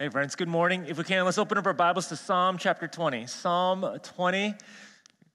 Hey, 0.00 0.10
friends, 0.10 0.36
good 0.36 0.46
morning. 0.46 0.84
If 0.86 0.96
we 0.96 1.02
can, 1.02 1.24
let's 1.24 1.38
open 1.38 1.58
up 1.58 1.66
our 1.66 1.72
Bibles 1.72 2.06
to 2.10 2.14
Psalm 2.14 2.56
chapter 2.56 2.86
20. 2.86 3.26
Psalm 3.26 3.84
20. 4.00 4.54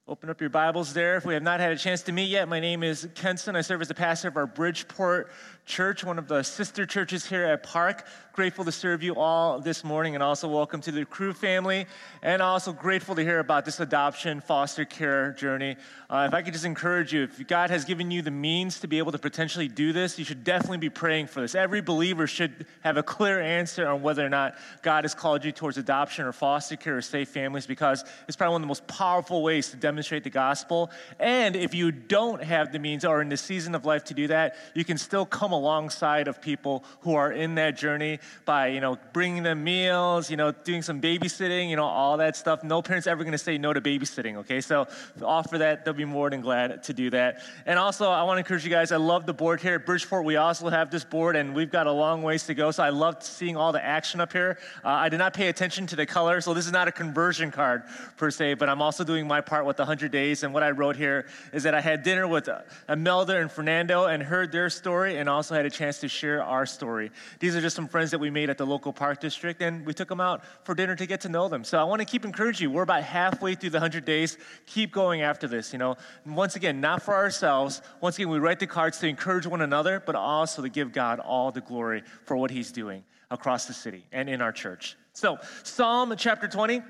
Open 0.08 0.30
up 0.30 0.40
your 0.40 0.50
Bibles 0.50 0.94
there. 0.94 1.18
If 1.18 1.26
we 1.26 1.34
have 1.34 1.44
not 1.44 1.60
had 1.60 1.74
a 1.74 1.78
chance 1.78 2.02
to 2.04 2.14
meet 2.14 2.30
yet, 2.30 2.48
my 2.48 2.62
name 2.62 2.82
is 2.82 3.06
Kenson. 3.14 3.58
I 3.58 3.62
serve 3.62 3.82
as 3.82 3.90
the 3.90 3.94
pastor 3.94 4.30
of 4.30 4.38
our 4.38 4.48
Bridgeport 4.48 5.30
Church, 5.66 6.04
one 6.04 6.20
of 6.20 6.28
the 6.28 6.44
sister 6.44 6.86
churches 6.86 7.26
here 7.26 7.46
at 7.46 7.64
Park. 7.64 8.06
Grateful 8.34 8.66
to 8.66 8.72
serve 8.72 9.02
you 9.02 9.16
all 9.16 9.60
this 9.60 9.84
morning 9.84 10.14
and 10.14 10.24
also 10.24 10.48
welcome 10.48 10.82
to 10.82 10.92
the 10.92 11.06
crew 11.06 11.32
family. 11.32 11.86
And 12.22 12.42
also 12.42 12.74
grateful 12.74 13.16
to 13.16 13.22
hear 13.22 13.40
about 13.40 13.64
this 13.64 13.80
adoption 13.80 14.42
foster 14.42 14.84
care 14.84 15.32
journey. 15.34 15.78
Uh, 16.10 16.26
if 16.28 16.34
I 16.34 16.42
could 16.42 16.52
just 16.52 16.66
encourage 16.66 17.14
you, 17.14 17.24
if 17.24 17.48
God 17.48 17.70
has 17.70 17.86
given 17.86 18.12
you 18.12 18.22
the 18.22 18.32
means 18.32 18.82
to 18.82 18.88
be 18.88 18.98
able 18.98 19.14
to 19.14 19.20
potentially 19.20 19.68
do 19.68 19.94
this, 19.94 20.20
you 20.20 20.26
should 20.26 20.44
definitely 20.44 20.80
be 20.80 20.90
praying 20.90 21.28
for 21.28 21.42
this. 21.42 21.56
Every 21.56 21.80
believer 21.80 22.28
should 22.28 22.66
have 22.82 22.98
a 22.98 23.04
clear 23.04 23.40
answer 23.40 23.88
on 23.88 24.02
whether 24.02 24.26
or 24.26 24.30
not 24.30 24.56
God 24.82 25.06
has 25.06 25.14
called 25.14 25.46
you 25.46 25.52
towards 25.52 25.78
adoption 25.78 26.26
or 26.26 26.34
foster 26.34 26.76
care 26.76 26.98
or 26.98 27.02
safe 27.02 27.30
families 27.30 27.68
because 27.68 28.04
it's 28.28 28.36
probably 28.36 28.54
one 28.54 28.62
of 28.62 28.66
the 28.66 28.68
most 28.68 28.88
powerful 28.88 29.44
ways 29.44 29.70
to 29.70 29.78
demonstrate 29.78 30.24
the 30.24 30.30
gospel. 30.30 30.92
And 31.20 31.56
if 31.56 31.74
you 31.74 31.92
don't 31.92 32.44
have 32.44 32.74
the 32.74 32.80
means 32.80 33.06
or 33.06 33.22
in 33.22 33.30
the 33.30 33.38
season 33.38 33.76
of 33.76 33.86
life 33.86 34.04
to 34.06 34.14
do 34.14 34.28
that, 34.28 34.56
you 34.74 34.84
can 34.84 34.98
still 34.98 35.26
come 35.26 35.53
alongside 35.54 36.28
of 36.28 36.42
people 36.42 36.84
who 37.02 37.16
are 37.16 37.32
in 37.32 37.56
that 37.56 37.78
journey 37.78 38.20
by, 38.46 38.68
you 38.68 38.82
know, 38.82 38.98
bringing 39.14 39.44
them 39.44 39.64
meals, 39.64 40.30
you 40.30 40.38
know, 40.38 40.52
doing 40.52 40.82
some 40.82 41.02
babysitting, 41.02 41.70
you 41.70 41.76
know, 41.76 41.86
all 41.86 42.18
that 42.18 42.36
stuff. 42.36 42.64
No 42.64 42.82
parent's 42.82 43.08
ever 43.08 43.24
going 43.24 43.34
to 43.34 43.38
say 43.38 43.58
no 43.58 43.74
to 43.74 43.82
babysitting, 43.82 44.38
okay? 44.38 44.62
So 44.62 44.88
offer 45.22 45.58
that, 45.60 45.86
they'll 45.86 45.94
be 45.94 46.06
more 46.06 46.30
than 46.30 46.42
glad 46.42 46.84
to 46.84 46.94
do 46.94 47.10
that. 47.12 47.42
And 47.66 47.78
also, 47.80 48.10
I 48.10 48.24
want 48.24 48.38
to 48.38 48.40
encourage 48.40 48.64
you 48.64 48.70
guys, 48.70 48.92
I 48.92 48.98
love 48.98 49.26
the 49.26 49.34
board 49.34 49.62
here 49.62 49.76
at 49.76 49.86
Bridgeport. 49.86 50.26
We 50.26 50.36
also 50.36 50.70
have 50.70 50.92
this 50.92 51.04
board, 51.04 51.36
and 51.36 51.56
we've 51.56 51.72
got 51.72 51.88
a 51.88 51.92
long 51.92 52.24
ways 52.24 52.46
to 52.48 52.54
go. 52.54 52.72
So 52.72 52.84
I 52.84 52.90
loved 52.90 53.24
seeing 53.24 53.58
all 53.58 53.72
the 53.72 53.84
action 53.84 54.22
up 54.22 54.32
here. 54.32 54.58
Uh, 54.84 54.90
I 54.90 55.10
did 55.10 55.18
not 55.18 55.34
pay 55.34 55.48
attention 55.48 55.88
to 55.88 55.96
the 55.96 56.06
color, 56.06 56.42
so 56.42 56.54
this 56.54 56.66
is 56.66 56.72
not 56.72 56.88
a 56.88 56.92
conversion 56.92 57.52
card 57.52 57.84
per 58.18 58.32
se, 58.32 58.56
but 58.56 58.70
I'm 58.70 58.82
also 58.82 59.04
doing 59.04 59.28
my 59.28 59.42
part 59.42 59.66
with 59.66 59.78
the 59.78 59.84
100 59.84 60.12
days. 60.12 60.44
And 60.44 60.54
what 60.54 60.64
I 60.64 60.72
wrote 60.72 60.96
here 60.96 61.28
is 61.52 61.64
that 61.64 61.76
I 61.76 61.82
had 61.82 62.04
dinner 62.04 62.28
with 62.28 62.50
Imelda 62.90 63.38
and 63.38 63.52
Fernando 63.52 64.06
and 64.06 64.24
heard 64.24 64.52
their 64.52 64.70
story 64.70 65.18
and 65.18 65.30
also 65.30 65.43
also 65.44 65.56
had 65.56 65.66
a 65.66 65.70
chance 65.70 66.00
to 66.00 66.08
share 66.08 66.42
our 66.42 66.66
story. 66.66 67.12
These 67.40 67.54
are 67.54 67.60
just 67.60 67.76
some 67.76 67.90
friends 67.90 68.12
that 68.12 68.20
we 68.20 68.30
made 68.30 68.50
at 68.50 68.58
the 68.58 68.66
local 68.66 68.94
park 68.94 69.20
district, 69.20 69.62
and 69.62 69.86
we 69.86 69.94
took 69.94 70.08
them 70.08 70.22
out 70.22 70.42
for 70.64 70.74
dinner 70.74 70.96
to 70.96 71.06
get 71.06 71.20
to 71.22 71.28
know 71.28 71.50
them. 71.50 71.66
So 71.66 71.78
I 71.78 71.84
want 71.84 72.00
to 72.00 72.06
keep 72.06 72.24
encouraging 72.24 72.70
you. 72.70 72.72
We're 72.74 72.84
about 72.84 73.04
halfway 73.04 73.56
through 73.56 73.72
the 73.72 73.80
100 73.80 74.06
days. 74.06 74.38
Keep 74.68 74.94
going 74.94 75.22
after 75.22 75.46
this, 75.46 75.74
you 75.74 75.80
know. 75.80 75.98
Once 76.26 76.56
again, 76.56 76.80
not 76.80 77.02
for 77.02 77.14
ourselves. 77.14 77.82
Once 78.00 78.18
again, 78.18 78.30
we 78.30 78.40
write 78.40 78.62
the 78.62 78.68
cards 78.68 79.00
to 79.00 79.08
encourage 79.10 79.46
one 79.46 79.62
another, 79.62 80.02
but 80.06 80.16
also 80.16 80.62
to 80.62 80.70
give 80.70 80.94
God 80.94 81.20
all 81.20 81.52
the 81.52 81.60
glory 81.60 82.04
for 82.24 82.38
what 82.38 82.50
He's 82.50 82.72
doing 82.72 83.04
across 83.30 83.66
the 83.66 83.74
city 83.74 84.06
and 84.14 84.30
in 84.30 84.42
our 84.42 84.54
church. 84.54 84.96
So, 85.12 85.40
Psalm 85.64 86.14
chapter 86.18 86.48
20. 86.48 86.82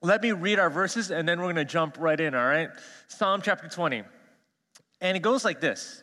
Let 0.00 0.22
me 0.22 0.32
read 0.32 0.58
our 0.58 0.70
verses 0.70 1.10
and 1.10 1.28
then 1.28 1.38
we're 1.38 1.52
going 1.52 1.56
to 1.56 1.66
jump 1.66 1.98
right 2.00 2.18
in, 2.18 2.34
all 2.34 2.46
right? 2.46 2.70
Psalm 3.08 3.42
chapter 3.44 3.68
20. 3.68 4.04
And 5.02 5.16
it 5.18 5.20
goes 5.20 5.44
like 5.44 5.60
this 5.60 6.02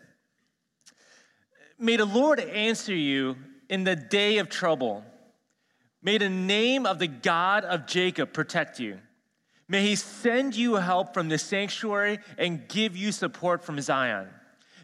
May 1.80 1.98
the 1.98 2.06
Lord 2.06 2.40
answer 2.40 2.96
you 2.96 3.36
in 3.70 3.84
the 3.84 3.96
day 3.96 4.40
of 4.40 4.50
trouble. 4.50 5.04
May 6.02 6.18
the 6.18 6.30
name 6.30 6.86
of 6.86 7.00
the 7.00 7.08
God 7.08 7.64
of 7.66 7.86
Jacob 7.86 8.34
protect 8.34 8.80
you. 8.80 9.00
May 9.68 9.82
he 9.82 9.96
send 9.96 10.56
you 10.56 10.76
help 10.76 11.14
from 11.14 11.28
the 11.28 11.38
sanctuary 11.38 12.20
and 12.38 12.68
give 12.68 12.96
you 12.96 13.12
support 13.12 13.64
from 13.64 13.82
Zion. 13.82 14.28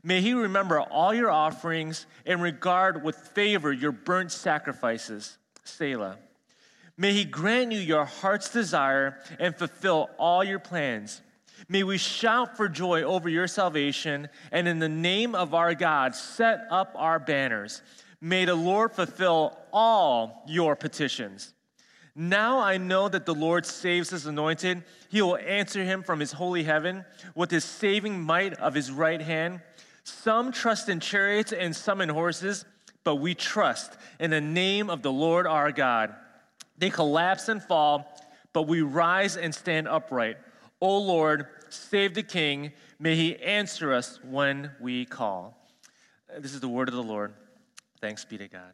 May 0.04 0.20
he 0.20 0.34
remember 0.34 0.82
all 0.82 1.14
your 1.14 1.32
offerings 1.32 2.06
and 2.26 2.42
regard 2.42 3.04
with 3.04 3.16
favor 3.16 3.72
your 3.72 3.94
burnt 3.94 4.32
sacrifices. 4.32 5.38
Selah. 5.64 6.18
May 6.98 7.14
he 7.14 7.24
grant 7.24 7.72
you 7.72 7.80
your 7.80 8.06
heart's 8.06 8.50
desire 8.50 9.18
and 9.40 9.56
fulfill 9.56 10.10
all 10.20 10.44
your 10.44 10.60
plans. 10.60 11.22
May 11.70 11.84
we 11.84 11.98
shout 11.98 12.58
for 12.58 12.68
joy 12.68 13.04
over 13.04 13.30
your 13.30 13.48
salvation, 13.48 14.30
and 14.52 14.68
in 14.68 14.80
the 14.80 14.90
name 14.90 15.36
of 15.36 15.54
our 15.54 15.74
God, 15.74 16.16
set 16.16 16.66
up 16.70 16.94
our 16.96 17.20
banners. 17.20 17.82
May 18.20 18.46
the 18.46 18.56
Lord 18.56 18.94
fulfill 18.94 19.58
all 19.72 20.44
your 20.48 20.76
petitions. 20.76 21.54
Now 22.16 22.60
I 22.60 22.78
know 22.78 23.10
that 23.10 23.26
the 23.26 23.34
Lord 23.34 23.66
saves 23.66 24.12
his 24.12 24.28
anointed. 24.28 24.84
He 25.10 25.22
will 25.22 25.38
answer 25.38 25.84
him 25.84 26.04
from 26.04 26.20
his 26.20 26.32
holy 26.32 26.64
heaven 26.64 27.06
with 27.34 27.50
his 27.50 27.64
saving 27.64 28.22
might 28.22 28.54
of 28.54 28.76
his 28.76 28.92
right 28.92 29.22
hand. 29.22 29.62
Some 30.04 30.52
trust 30.52 30.90
in 30.90 31.00
chariots 31.00 31.54
and 31.54 31.76
some 31.76 32.02
in 32.02 32.10
horses, 32.10 32.66
but 33.04 33.16
we 33.16 33.34
trust 33.34 33.98
in 34.20 34.30
the 34.30 34.42
name 34.42 34.90
of 34.90 35.02
the 35.02 35.12
Lord 35.12 35.48
our 35.48 35.72
God. 35.72 36.14
They 36.78 36.90
collapse 36.90 37.50
and 37.50 37.64
fall, 37.64 38.08
but 38.52 38.68
we 38.68 38.82
rise 38.82 39.36
and 39.36 39.54
stand 39.54 39.88
upright. 39.88 40.38
O 40.84 40.98
Lord, 40.98 41.48
save 41.70 42.14
the 42.14 42.24
king. 42.24 42.74
May 43.00 43.16
he 43.16 43.38
answer 43.38 43.94
us 43.94 44.20
when 44.22 44.72
we 44.82 45.06
call. 45.06 45.58
This 46.40 46.54
is 46.54 46.60
the 46.60 46.68
word 46.68 46.90
of 46.90 46.94
the 46.94 47.02
Lord. 47.02 47.34
Thanks 48.02 48.26
be 48.26 48.38
to 48.38 48.50
God. 48.50 48.74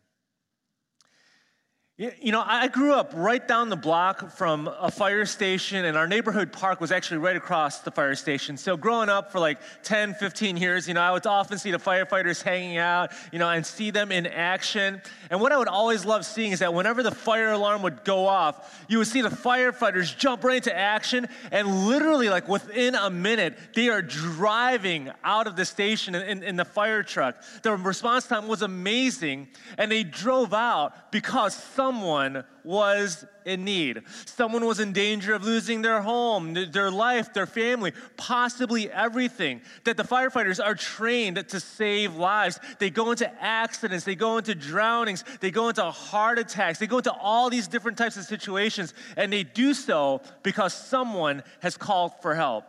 You 2.00 2.32
know, 2.32 2.42
I 2.46 2.70
grew 2.70 2.94
up 2.94 3.12
right 3.14 3.46
down 3.46 3.68
the 3.68 3.76
block 3.76 4.32
from 4.32 4.70
a 4.70 4.90
fire 4.90 5.26
station, 5.26 5.84
and 5.84 5.98
our 5.98 6.08
neighborhood 6.08 6.54
park 6.54 6.80
was 6.80 6.94
actually 6.94 7.18
right 7.18 7.36
across 7.36 7.80
the 7.80 7.92
fire 7.92 8.16
station. 8.16 8.56
So, 8.56 8.78
growing 8.78 9.10
up 9.10 9.34
for 9.34 9.40
like 9.40 9.58
10, 9.84 10.14
15 10.14 10.56
years, 10.56 10.88
you 10.88 10.94
know, 10.94 11.02
I 11.02 11.12
would 11.12 11.28
often 11.28 11.58
see 11.58 11.72
the 11.72 11.78
firefighters 11.78 12.42
hanging 12.42 12.78
out, 12.78 13.12
you 13.34 13.40
know, 13.40 13.50
and 13.50 13.66
see 13.66 13.92
them 13.92 14.14
in 14.14 14.28
action. 14.28 15.02
And 15.30 15.42
what 15.42 15.52
I 15.52 15.58
would 15.58 15.68
always 15.68 16.06
love 16.06 16.26
seeing 16.26 16.54
is 16.54 16.60
that 16.60 16.74
whenever 16.74 17.04
the 17.04 17.12
fire 17.12 17.52
alarm 17.52 17.82
would 17.82 18.06
go 18.06 18.28
off, 18.28 18.82
you 18.88 19.00
would 19.00 19.08
see 19.08 19.22
the 19.22 19.28
firefighters 19.28 20.18
jump 20.18 20.46
right 20.46 20.56
into 20.56 20.74
action, 20.74 21.28
and 21.52 21.68
literally, 21.90 22.30
like 22.30 22.48
within 22.48 22.96
a 22.96 23.10
minute, 23.10 23.58
they 23.76 23.90
are 23.90 24.02
driving 24.02 25.12
out 25.26 25.48
of 25.48 25.58
the 25.58 25.66
station 25.66 26.16
in, 26.16 26.44
in, 26.44 26.56
the 26.56 26.64
fire 26.64 27.04
truck. 27.04 27.44
The 27.62 27.76
response 27.76 28.26
time 28.26 28.48
was 28.48 28.62
amazing, 28.62 29.50
and 29.78 29.92
they 29.92 30.04
drove 30.04 30.54
out 30.54 31.12
because 31.12 31.54
some 31.54 31.89
someone 31.90 32.44
was 32.64 33.26
in 33.46 33.64
need. 33.66 34.04
Someone 34.26 34.64
was 34.64 34.80
in 34.80 34.94
danger 34.94 35.34
of 35.34 35.44
losing 35.44 35.82
their 35.82 36.04
home, 36.04 36.54
their 36.72 36.92
life, 36.92 37.34
their 37.34 37.48
family, 37.48 37.94
possibly 38.16 38.92
everything. 38.92 39.62
That 39.86 39.98
the 39.98 40.04
firefighters 40.04 40.64
are 40.64 40.76
trained 40.76 41.48
to 41.48 41.60
save 41.60 42.16
lives. 42.16 42.60
They 42.78 42.92
go 42.92 43.10
into 43.10 43.28
accidents, 43.44 44.06
they 44.06 44.14
go 44.14 44.38
into 44.38 44.54
drownings, 44.54 45.24
they 45.40 45.50
go 45.50 45.70
into 45.70 45.84
heart 45.84 46.38
attacks, 46.38 46.78
they 46.78 46.86
go 46.86 46.98
into 46.98 47.12
all 47.12 47.50
these 47.50 47.68
different 47.68 47.98
types 47.98 48.18
of 48.18 48.26
situations, 48.26 48.94
and 49.18 49.34
they 49.34 49.44
do 49.44 49.74
so 49.74 50.22
because 50.44 50.76
someone 50.76 51.42
has 51.62 51.76
called 51.76 52.12
for 52.22 52.36
help. 52.36 52.66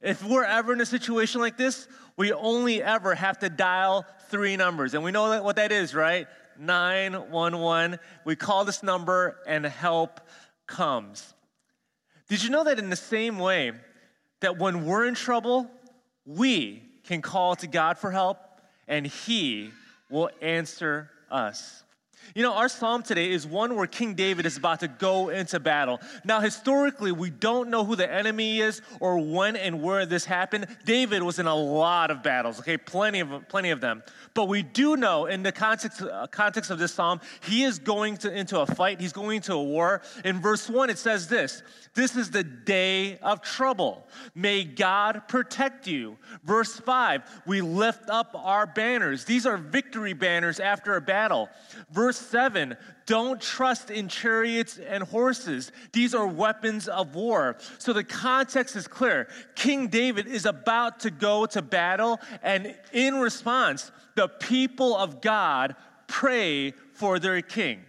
If 0.00 0.24
we're 0.24 0.44
ever 0.44 0.72
in 0.72 0.80
a 0.80 0.86
situation 0.86 1.40
like 1.40 1.56
this, 1.56 1.88
we 2.16 2.32
only 2.32 2.82
ever 2.82 3.16
have 3.16 3.40
to 3.40 3.50
dial 3.50 4.06
three 4.28 4.56
numbers. 4.56 4.94
And 4.94 5.02
we 5.02 5.10
know 5.10 5.42
what 5.42 5.56
that 5.56 5.72
is, 5.72 5.92
right? 5.92 6.28
911. 6.60 7.98
We 8.24 8.36
call 8.36 8.64
this 8.64 8.82
number 8.82 9.38
and 9.46 9.64
help 9.64 10.20
comes. 10.66 11.34
Did 12.28 12.44
you 12.44 12.50
know 12.50 12.64
that 12.64 12.78
in 12.78 12.90
the 12.90 12.96
same 12.96 13.38
way 13.38 13.72
that 14.40 14.58
when 14.58 14.84
we're 14.84 15.06
in 15.06 15.14
trouble, 15.14 15.70
we 16.24 16.82
can 17.04 17.22
call 17.22 17.56
to 17.56 17.66
God 17.66 17.98
for 17.98 18.10
help 18.10 18.38
and 18.86 19.06
He 19.06 19.70
will 20.10 20.30
answer 20.40 21.10
us? 21.30 21.82
You 22.34 22.42
know, 22.42 22.54
our 22.54 22.68
psalm 22.68 23.02
today 23.02 23.30
is 23.30 23.46
one 23.46 23.74
where 23.74 23.86
King 23.86 24.14
David 24.14 24.46
is 24.46 24.56
about 24.56 24.80
to 24.80 24.88
go 24.88 25.30
into 25.30 25.58
battle. 25.58 26.00
Now, 26.24 26.40
historically, 26.40 27.10
we 27.10 27.30
don't 27.30 27.70
know 27.70 27.84
who 27.84 27.96
the 27.96 28.10
enemy 28.10 28.60
is 28.60 28.82
or 29.00 29.18
when 29.18 29.56
and 29.56 29.82
where 29.82 30.06
this 30.06 30.24
happened. 30.24 30.66
David 30.84 31.22
was 31.22 31.38
in 31.38 31.46
a 31.46 31.54
lot 31.54 32.10
of 32.10 32.22
battles, 32.22 32.60
okay, 32.60 32.76
plenty 32.76 33.20
of, 33.20 33.48
plenty 33.48 33.70
of 33.70 33.80
them. 33.80 34.02
But 34.34 34.46
we 34.46 34.62
do 34.62 34.96
know 34.96 35.26
in 35.26 35.42
the 35.42 35.50
context, 35.50 36.02
uh, 36.02 36.26
context 36.28 36.70
of 36.70 36.78
this 36.78 36.92
psalm, 36.92 37.20
he 37.42 37.64
is 37.64 37.78
going 37.80 38.16
to, 38.18 38.32
into 38.32 38.60
a 38.60 38.66
fight, 38.66 39.00
he's 39.00 39.12
going 39.12 39.40
to 39.42 39.54
a 39.54 39.62
war. 39.62 40.02
In 40.24 40.40
verse 40.40 40.68
1, 40.68 40.88
it 40.90 40.98
says 40.98 41.26
this 41.26 41.62
This 41.94 42.14
is 42.14 42.30
the 42.30 42.44
day 42.44 43.18
of 43.18 43.42
trouble. 43.42 44.06
May 44.34 44.62
God 44.62 45.22
protect 45.26 45.88
you. 45.88 46.18
Verse 46.44 46.76
5, 46.76 47.42
we 47.46 47.60
lift 47.60 48.08
up 48.08 48.30
our 48.34 48.64
banners. 48.64 49.24
These 49.24 49.44
are 49.44 49.56
victory 49.56 50.12
banners 50.12 50.60
after 50.60 50.94
a 50.94 51.00
battle. 51.00 51.48
Verse 51.90 52.16
7, 52.16 52.76
don't 53.06 53.40
trust 53.40 53.90
in 53.90 54.06
chariots 54.06 54.78
and 54.78 55.02
horses. 55.02 55.72
These 55.92 56.14
are 56.14 56.28
weapons 56.28 56.86
of 56.86 57.16
war. 57.16 57.56
So 57.78 57.92
the 57.92 58.04
context 58.04 58.76
is 58.76 58.86
clear. 58.86 59.26
King 59.56 59.88
David 59.88 60.28
is 60.28 60.46
about 60.46 61.00
to 61.00 61.10
go 61.10 61.44
to 61.46 61.60
battle, 61.60 62.20
and 62.40 62.76
in 62.92 63.16
response, 63.16 63.90
the 64.14 64.28
people 64.28 64.96
of 64.96 65.20
God 65.20 65.74
pray 66.06 66.70
for 66.94 67.18
their 67.18 67.42
king 67.42 67.80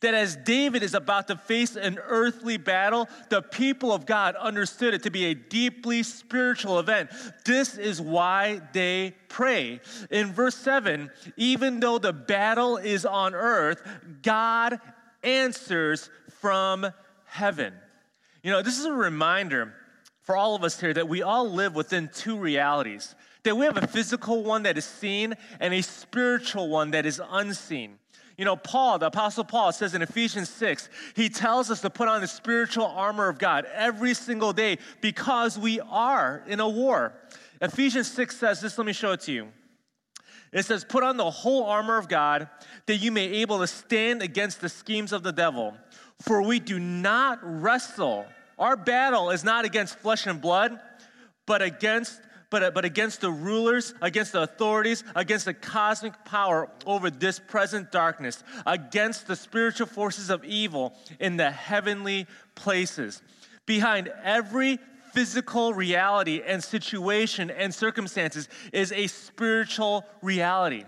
that 0.00 0.14
as 0.14 0.36
David 0.36 0.82
is 0.82 0.94
about 0.94 1.28
to 1.28 1.36
face 1.36 1.76
an 1.76 1.98
earthly 2.06 2.56
battle, 2.56 3.08
the 3.28 3.42
people 3.42 3.92
of 3.92 4.06
God 4.06 4.36
understood 4.36 4.94
it 4.94 5.02
to 5.04 5.10
be 5.10 5.26
a 5.26 5.34
deeply 5.34 6.02
spiritual 6.02 6.78
event. 6.78 7.10
This 7.44 7.78
is 7.78 8.00
why 8.00 8.60
they 8.72 9.14
pray. 9.28 9.80
In 10.10 10.32
verse 10.32 10.56
7, 10.56 11.10
even 11.36 11.80
though 11.80 11.98
the 11.98 12.12
battle 12.12 12.76
is 12.76 13.04
on 13.04 13.34
earth, 13.34 13.82
God 14.22 14.80
answers 15.22 16.10
from 16.40 16.86
heaven. 17.24 17.74
You 18.42 18.52
know, 18.52 18.62
this 18.62 18.78
is 18.78 18.84
a 18.84 18.92
reminder 18.92 19.74
for 20.22 20.36
all 20.36 20.54
of 20.54 20.64
us 20.64 20.80
here 20.80 20.94
that 20.94 21.08
we 21.08 21.22
all 21.22 21.50
live 21.50 21.74
within 21.74 22.10
two 22.12 22.36
realities 22.36 23.14
that 23.46 23.56
we 23.56 23.64
have 23.64 23.76
a 23.76 23.86
physical 23.86 24.42
one 24.42 24.64
that 24.64 24.76
is 24.76 24.84
seen 24.84 25.32
and 25.60 25.72
a 25.72 25.80
spiritual 25.80 26.68
one 26.68 26.90
that 26.90 27.06
is 27.06 27.22
unseen. 27.30 27.96
You 28.36 28.44
know, 28.44 28.56
Paul, 28.56 28.98
the 28.98 29.06
Apostle 29.06 29.44
Paul, 29.44 29.72
says 29.72 29.94
in 29.94 30.02
Ephesians 30.02 30.50
6, 30.50 30.90
he 31.14 31.28
tells 31.28 31.70
us 31.70 31.80
to 31.80 31.90
put 31.90 32.08
on 32.08 32.20
the 32.20 32.26
spiritual 32.26 32.86
armor 32.86 33.28
of 33.28 33.38
God 33.38 33.66
every 33.72 34.12
single 34.12 34.52
day 34.52 34.78
because 35.00 35.58
we 35.58 35.80
are 35.80 36.42
in 36.46 36.60
a 36.60 36.68
war. 36.68 37.14
Ephesians 37.62 38.10
6 38.10 38.36
says 38.36 38.60
this, 38.60 38.76
let 38.76 38.86
me 38.86 38.92
show 38.92 39.12
it 39.12 39.20
to 39.22 39.32
you. 39.32 39.48
It 40.52 40.64
says, 40.64 40.84
Put 40.84 41.02
on 41.02 41.16
the 41.16 41.30
whole 41.30 41.64
armor 41.64 41.98
of 41.98 42.08
God 42.08 42.48
that 42.86 42.96
you 42.96 43.10
may 43.10 43.28
be 43.28 43.36
able 43.38 43.58
to 43.58 43.66
stand 43.66 44.22
against 44.22 44.60
the 44.60 44.68
schemes 44.68 45.12
of 45.12 45.22
the 45.22 45.32
devil. 45.32 45.76
For 46.22 46.40
we 46.40 46.60
do 46.60 46.78
not 46.78 47.38
wrestle. 47.42 48.26
Our 48.58 48.76
battle 48.76 49.30
is 49.30 49.44
not 49.44 49.64
against 49.64 49.98
flesh 49.98 50.26
and 50.26 50.40
blood, 50.40 50.80
but 51.46 51.62
against 51.62 52.20
but, 52.50 52.62
uh, 52.62 52.70
but 52.70 52.84
against 52.84 53.20
the 53.20 53.30
rulers, 53.30 53.94
against 54.00 54.32
the 54.32 54.42
authorities, 54.42 55.04
against 55.14 55.44
the 55.46 55.54
cosmic 55.54 56.24
power 56.24 56.68
over 56.84 57.10
this 57.10 57.38
present 57.38 57.90
darkness, 57.90 58.42
against 58.64 59.26
the 59.26 59.36
spiritual 59.36 59.86
forces 59.86 60.30
of 60.30 60.44
evil 60.44 60.94
in 61.18 61.36
the 61.36 61.50
heavenly 61.50 62.26
places. 62.54 63.22
Behind 63.66 64.12
every 64.22 64.78
physical 65.12 65.72
reality 65.72 66.42
and 66.46 66.62
situation 66.62 67.50
and 67.50 67.74
circumstances 67.74 68.48
is 68.72 68.92
a 68.92 69.06
spiritual 69.06 70.04
reality. 70.22 70.84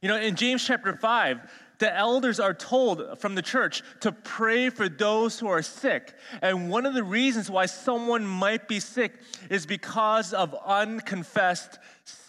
You 0.00 0.08
know, 0.08 0.16
in 0.16 0.34
James 0.36 0.64
chapter 0.64 0.96
5, 0.96 1.40
the 1.82 1.92
elders 1.98 2.38
are 2.38 2.54
told 2.54 3.18
from 3.18 3.34
the 3.34 3.42
church 3.42 3.82
to 3.98 4.12
pray 4.12 4.70
for 4.70 4.88
those 4.88 5.40
who 5.40 5.48
are 5.48 5.62
sick. 5.62 6.14
And 6.40 6.70
one 6.70 6.86
of 6.86 6.94
the 6.94 7.02
reasons 7.02 7.50
why 7.50 7.66
someone 7.66 8.24
might 8.24 8.68
be 8.68 8.78
sick 8.78 9.18
is 9.50 9.66
because 9.66 10.32
of 10.32 10.54
unconfessed 10.64 11.80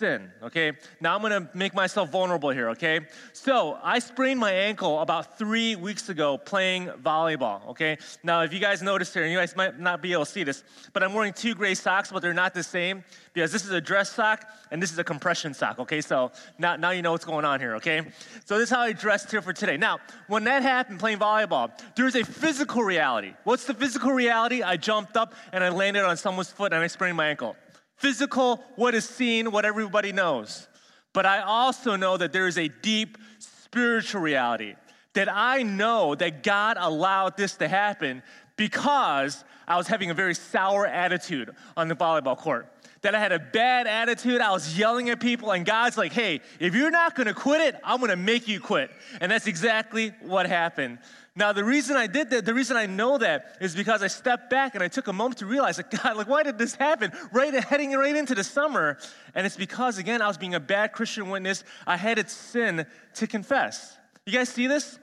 sin, 0.03 0.31
okay? 0.41 0.73
Now 1.01 1.15
I'm 1.15 1.21
gonna 1.21 1.49
make 1.53 1.73
myself 1.73 2.09
vulnerable 2.09 2.49
here, 2.49 2.69
okay? 2.69 3.01
So 3.31 3.79
I 3.81 3.99
sprained 3.99 4.39
my 4.39 4.51
ankle 4.51 4.99
about 4.99 5.37
three 5.37 5.75
weeks 5.75 6.09
ago 6.09 6.37
playing 6.37 6.87
volleyball, 6.87 7.69
okay? 7.69 7.97
Now, 8.21 8.41
if 8.41 8.53
you 8.53 8.59
guys 8.59 8.81
notice 8.81 9.13
here, 9.13 9.23
and 9.23 9.31
you 9.31 9.37
guys 9.37 9.55
might 9.55 9.79
not 9.79 10.01
be 10.01 10.13
able 10.13 10.25
to 10.25 10.31
see 10.31 10.43
this, 10.43 10.63
but 10.91 11.03
I'm 11.03 11.13
wearing 11.13 11.33
two 11.33 11.55
gray 11.55 11.73
socks, 11.73 12.11
but 12.11 12.21
they're 12.21 12.33
not 12.33 12.53
the 12.53 12.63
same 12.63 13.03
because 13.33 13.51
this 13.51 13.65
is 13.65 13.71
a 13.71 13.81
dress 13.81 14.11
sock 14.11 14.45
and 14.71 14.81
this 14.81 14.91
is 14.91 14.99
a 14.99 15.03
compression 15.03 15.53
sock, 15.53 15.79
okay? 15.79 16.01
So 16.01 16.31
now, 16.59 16.75
now 16.75 16.91
you 16.91 17.01
know 17.01 17.11
what's 17.11 17.25
going 17.25 17.45
on 17.45 17.59
here, 17.59 17.75
okay? 17.75 18.01
So 18.45 18.57
this 18.57 18.69
is 18.69 18.75
how 18.75 18.81
I 18.81 18.93
dressed 18.93 19.31
here 19.31 19.41
for 19.41 19.53
today. 19.53 19.77
Now, 19.77 19.99
when 20.27 20.43
that 20.43 20.63
happened 20.63 20.99
playing 20.99 21.19
volleyball, 21.19 21.71
there's 21.95 22.15
a 22.15 22.23
physical 22.23 22.83
reality. 22.83 23.33
What's 23.43 23.65
the 23.65 23.73
physical 23.73 24.11
reality? 24.11 24.61
I 24.61 24.77
jumped 24.77 25.17
up 25.17 25.33
and 25.51 25.63
I 25.63 25.69
landed 25.69 26.03
on 26.03 26.17
someone's 26.17 26.51
foot 26.51 26.73
and 26.73 26.83
I 26.83 26.87
sprained 26.87 27.17
my 27.17 27.27
ankle 27.27 27.55
physical, 27.95 28.63
what 28.75 28.95
is 28.95 29.07
seen, 29.07 29.51
what 29.51 29.65
everybody 29.65 30.11
knows. 30.11 30.67
But 31.13 31.25
I 31.25 31.41
also 31.41 31.95
know 31.95 32.17
that 32.17 32.33
there 32.33 32.47
is 32.47 32.57
a 32.57 32.67
deep 32.67 33.17
spiritual 33.39 34.21
reality 34.21 34.75
that 35.13 35.29
I 35.31 35.61
know 35.63 36.15
that 36.15 36.41
God 36.41 36.77
allowed 36.79 37.37
this 37.37 37.55
to 37.57 37.67
happen 37.67 38.23
because 38.57 39.43
I 39.67 39.77
was 39.77 39.87
having 39.87 40.09
a 40.09 40.13
very 40.13 40.33
sour 40.33 40.87
attitude 40.87 41.51
on 41.77 41.87
the 41.87 41.95
volleyball 41.95 42.37
court. 42.37 42.72
That 43.03 43.15
I 43.15 43.19
had 43.19 43.31
a 43.31 43.39
bad 43.39 43.85
attitude, 43.85 44.41
I 44.41 44.51
was 44.51 44.77
yelling 44.77 45.09
at 45.09 45.19
people, 45.19 45.51
and 45.51 45.65
God's 45.65 45.97
like, 45.97 46.13
hey, 46.13 46.41
if 46.59 46.73
you're 46.73 46.91
not 46.91 47.15
gonna 47.15 47.33
quit 47.33 47.61
it, 47.61 47.75
I'm 47.83 47.99
gonna 47.99 48.15
make 48.15 48.47
you 48.47 48.59
quit. 48.59 48.91
And 49.21 49.31
that's 49.31 49.47
exactly 49.47 50.13
what 50.21 50.47
happened. 50.47 50.99
Now, 51.35 51.51
the 51.51 51.63
reason 51.63 51.97
I 51.97 52.05
did 52.05 52.29
that, 52.29 52.45
the 52.45 52.53
reason 52.53 52.77
I 52.77 52.85
know 52.85 53.17
that 53.17 53.57
is 53.59 53.75
because 53.75 54.03
I 54.03 54.07
stepped 54.07 54.51
back 54.51 54.75
and 54.75 54.83
I 54.83 54.87
took 54.87 55.07
a 55.07 55.13
moment 55.13 55.39
to 55.39 55.47
realize, 55.47 55.77
like, 55.77 55.89
God, 56.03 56.15
like, 56.15 56.27
why 56.27 56.43
did 56.43 56.57
this 56.57 56.75
happen? 56.75 57.11
Right, 57.31 57.53
heading 57.53 57.91
right 57.91 58.15
into 58.15 58.35
the 58.35 58.43
summer. 58.43 58.97
And 59.33 59.45
it's 59.45 59.57
because, 59.57 59.97
again, 59.97 60.21
I 60.21 60.27
was 60.27 60.37
being 60.37 60.53
a 60.53 60.59
bad 60.59 60.91
Christian 60.93 61.29
witness. 61.29 61.63
I 61.87 61.97
had 61.97 62.19
its 62.19 62.33
sin 62.33 62.85
to 63.15 63.27
confess. 63.27 63.97
You 64.25 64.33
guys 64.33 64.49
see 64.49 64.67
this? 64.67 64.99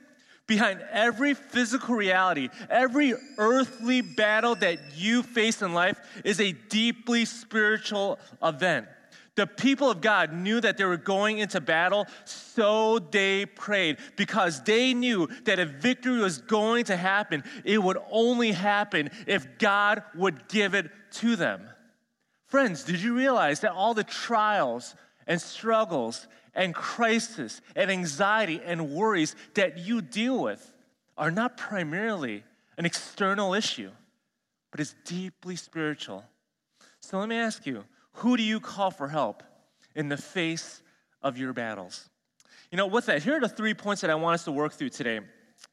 Behind 0.51 0.83
every 0.91 1.35
physical 1.35 1.95
reality, 1.95 2.49
every 2.69 3.15
earthly 3.39 4.01
battle 4.01 4.57
that 4.57 4.81
you 4.97 5.23
face 5.23 5.63
in 5.63 5.75
life 5.75 5.97
is 6.25 6.41
a 6.41 6.51
deeply 6.51 7.25
spiritual 7.25 8.19
event. 8.43 8.89
The 9.37 9.47
people 9.47 9.89
of 9.93 10.01
God 10.01 10.33
knew 10.33 10.61
that 10.61 10.77
they 10.77 10.83
were 10.83 10.97
going 10.97 11.39
into 11.39 11.61
battle, 11.61 12.09
so 12.25 12.99
they 12.99 13.47
prayed 13.47 13.99
because 14.17 14.61
they 14.65 14.93
knew 14.93 15.29
that 15.45 15.61
if 15.61 15.69
victory 15.69 16.19
was 16.19 16.39
going 16.39 16.87
to 16.87 16.97
happen, 16.97 17.45
it 17.65 17.81
would 17.81 17.99
only 18.11 18.51
happen 18.51 19.11
if 19.29 19.57
God 19.59 20.03
would 20.17 20.49
give 20.49 20.75
it 20.75 20.91
to 21.13 21.37
them. 21.37 21.63
Friends, 22.49 22.83
did 22.83 23.01
you 23.01 23.15
realize 23.15 23.61
that 23.61 23.71
all 23.71 23.95
the 23.95 24.03
trials 24.03 24.97
and 25.29 25.41
struggles 25.41 26.27
and 26.55 26.75
crisis 26.75 27.61
and 27.77 27.91
anxiety 27.91 28.61
and 28.65 28.91
worries 28.91 29.37
that 29.55 29.79
you 29.79 30.01
deal 30.03 30.43
with 30.43 30.75
are 31.17 31.31
not 31.31 31.57
primarily 31.57 32.43
an 32.79 32.87
external 32.87 33.55
issue, 33.55 33.91
but 34.71 34.81
is 34.81 34.95
deeply 35.05 35.57
spiritual? 35.57 36.25
So 37.01 37.19
let 37.19 37.29
me 37.29 37.37
ask 37.37 37.67
you 37.67 37.85
who 38.15 38.37
do 38.37 38.43
you 38.43 38.61
call 38.61 38.91
for 38.91 39.09
help 39.09 39.43
in 39.95 40.09
the 40.09 40.17
face 40.17 40.83
of 41.23 41.39
your 41.39 41.53
battles? 41.53 42.09
You 42.71 42.77
know, 42.77 42.87
with 42.87 43.07
that, 43.07 43.23
here 43.23 43.37
are 43.37 43.41
the 43.41 43.49
three 43.49 43.75
points 43.75 44.01
that 44.03 44.11
I 44.11 44.15
want 44.15 44.35
us 44.35 44.45
to 44.45 44.53
work 44.53 44.73
through 44.73 44.91
today, 44.91 45.21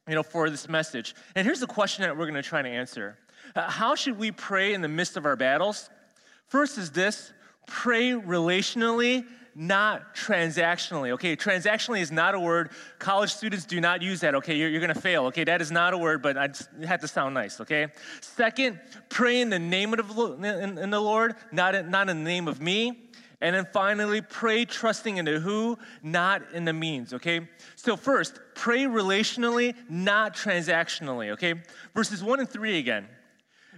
you 0.08 0.16
know, 0.16 0.24
for 0.24 0.50
this 0.50 0.68
message. 0.68 1.16
And 1.36 1.46
here's 1.46 1.60
the 1.60 1.68
question 1.68 2.04
that 2.04 2.18
we're 2.18 2.26
going 2.26 2.42
to 2.42 2.48
try 2.48 2.62
to 2.62 2.70
answer 2.70 3.18
uh, 3.56 3.70
How 3.70 3.96
should 3.96 4.18
we 4.18 4.32
pray 4.32 4.74
in 4.74 4.82
the 4.82 4.88
midst 4.88 5.18
of 5.18 5.26
our 5.26 5.36
battles? 5.36 5.90
First 6.48 6.78
is 6.78 6.92
this 6.92 7.32
pray 7.68 8.12
relationally 8.12 9.26
not 9.60 10.16
transactionally. 10.16 11.10
Okay, 11.14 11.36
transactionally 11.36 12.00
is 12.00 12.12
not 12.12 12.36
a 12.36 12.40
word. 12.40 12.70
College 13.00 13.34
students 13.34 13.66
do 13.66 13.82
not 13.82 14.04
use 14.04 14.20
that. 14.20 14.36
Okay, 14.36 14.56
you're, 14.56 14.70
you're 14.70 14.86
to 14.86 14.94
fail. 14.94 15.26
Okay, 15.26 15.44
that 15.46 15.62
is 15.62 15.72
not 15.72 15.96
a 15.96 15.98
word, 15.98 16.22
but 16.22 16.38
I 16.38 16.50
had 16.86 17.02
to 17.02 17.08
sound 17.08 17.34
nice. 17.34 17.60
Okay. 17.60 17.88
Second, 18.22 18.80
pray 19.10 19.42
in 19.42 19.50
the 19.50 19.58
name 19.58 19.96
of 19.96 20.16
the, 20.16 20.34
in, 20.34 20.78
in 20.78 20.90
the 20.92 21.00
Lord, 21.00 21.34
not 21.52 21.74
in, 21.74 21.90
not 21.90 22.08
in 22.08 22.24
the 22.24 22.30
name 22.30 22.48
of 22.48 22.62
me. 22.62 23.10
And 23.42 23.56
then 23.56 23.68
finally, 23.74 24.22
pray 24.22 24.66
trusting 24.66 25.18
in 25.18 25.26
the 25.26 25.40
who, 25.40 25.78
not 26.04 26.44
in 26.54 26.66
the 26.66 26.74
means, 26.74 27.14
okay? 27.14 27.48
So, 27.76 27.96
first, 27.96 28.40
pray 28.56 28.86
relationally, 28.86 29.76
not 29.90 30.36
transactionally, 30.36 31.32
okay? 31.32 31.56
Verses 31.96 32.24
one 32.24 32.40
and 32.40 32.50
three 32.50 32.78
again. 32.80 33.08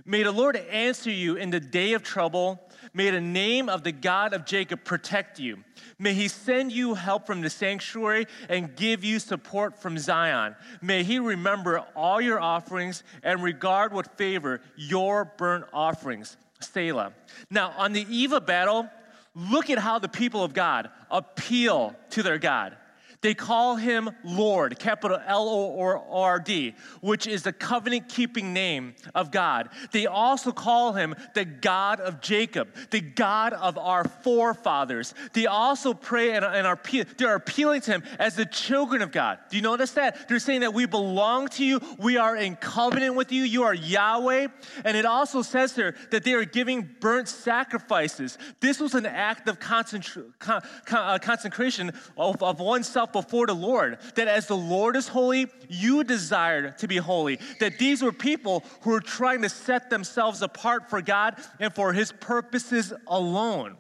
May 0.05 0.23
the 0.23 0.31
Lord 0.31 0.55
answer 0.55 1.11
you 1.11 1.35
in 1.35 1.49
the 1.49 1.59
day 1.59 1.93
of 1.93 2.03
trouble. 2.03 2.68
May 2.93 3.09
the 3.09 3.21
name 3.21 3.69
of 3.69 3.83
the 3.83 3.91
God 3.91 4.33
of 4.33 4.45
Jacob 4.45 4.83
protect 4.83 5.39
you. 5.39 5.63
May 5.97 6.13
he 6.13 6.27
send 6.27 6.71
you 6.71 6.93
help 6.93 7.25
from 7.27 7.41
the 7.41 7.49
sanctuary 7.49 8.27
and 8.47 8.75
give 8.75 9.03
you 9.03 9.19
support 9.19 9.81
from 9.81 9.97
Zion. 9.97 10.55
May 10.81 11.03
he 11.03 11.19
remember 11.19 11.79
all 11.95 12.21
your 12.21 12.39
offerings 12.39 13.03
and 13.23 13.43
regard 13.43 13.93
with 13.93 14.07
favor 14.17 14.61
your 14.75 15.25
burnt 15.37 15.65
offerings. 15.73 16.37
Selah. 16.61 17.13
Now, 17.49 17.73
on 17.77 17.93
the 17.93 18.05
eve 18.09 18.33
of 18.33 18.45
battle, 18.45 18.89
look 19.35 19.69
at 19.69 19.77
how 19.77 19.99
the 19.99 20.09
people 20.09 20.43
of 20.43 20.53
God 20.53 20.89
appeal 21.09 21.95
to 22.11 22.23
their 22.23 22.37
God. 22.37 22.75
They 23.21 23.33
call 23.33 23.75
him 23.75 24.11
Lord, 24.23 24.79
capital 24.79 25.19
L 25.25 25.49
O 25.49 26.05
R 26.09 26.39
D, 26.39 26.73
which 27.01 27.27
is 27.27 27.43
the 27.43 27.51
covenant 27.51 28.07
keeping 28.07 28.53
name 28.53 28.95
of 29.13 29.29
God. 29.29 29.69
They 29.91 30.05
also 30.05 30.53
call 30.53 30.93
him 30.93 31.15
the 31.33 31.43
God 31.43 31.99
of 31.99 32.21
Jacob, 32.21 32.69
the 32.91 33.01
God 33.01 33.51
of 33.51 33.77
our 33.77 34.05
forefathers. 34.05 35.13
They 35.33 35.47
also 35.47 35.93
pray 35.93 36.31
and, 36.31 36.45
are, 36.45 36.79
they're 37.17 37.35
appealing 37.35 37.81
to 37.81 37.91
him 37.91 38.03
as 38.19 38.37
the 38.37 38.45
children 38.45 39.01
of 39.01 39.11
God. 39.11 39.39
Do 39.49 39.57
you 39.57 39.63
notice 39.63 39.91
that? 39.91 40.29
They're 40.29 40.39
saying 40.39 40.61
that 40.61 40.73
we 40.73 40.85
belong 40.85 41.49
to 41.49 41.65
you, 41.65 41.81
we 41.97 42.15
are 42.15 42.37
in 42.37 42.55
covenant 42.55 43.15
with 43.15 43.33
you, 43.33 43.43
you 43.43 43.63
are 43.63 43.73
Yahweh. 43.73 44.47
And 44.85 44.95
it 44.95 45.05
also 45.05 45.41
says 45.41 45.75
here 45.75 45.93
that 46.11 46.23
they 46.23 46.35
are 46.35 46.45
giving 46.45 46.89
burnt 47.01 47.27
sacrifices. 47.27 48.37
This 48.61 48.79
was 48.79 48.95
an 48.95 49.05
act 49.05 49.49
of 49.49 49.57
uh, 49.59 51.19
consecration 51.19 51.91
of, 52.17 52.41
of 52.41 52.59
oneself 52.61 53.08
before 53.13 53.47
the 53.47 53.53
Lord. 53.53 53.97
That 54.15 54.27
as 54.27 54.47
the 54.47 54.57
Lord 54.57 54.95
is 54.95 55.07
holy, 55.07 55.47
you 55.67 56.03
desire 56.03 56.71
to 56.71 56.87
be 56.87 56.97
holy. 56.97 57.39
That 57.59 57.77
these 57.79 58.01
were 58.01 58.11
people 58.11 58.63
who 58.81 58.91
were 58.91 58.99
trying 58.99 59.41
to 59.41 59.49
set 59.49 59.89
themselves 59.89 60.41
apart 60.41 60.89
for 60.89 61.01
God 61.01 61.35
and 61.59 61.73
for 61.73 61.93
His 61.93 62.11
purposes 62.11 62.93
alone. 63.07 63.75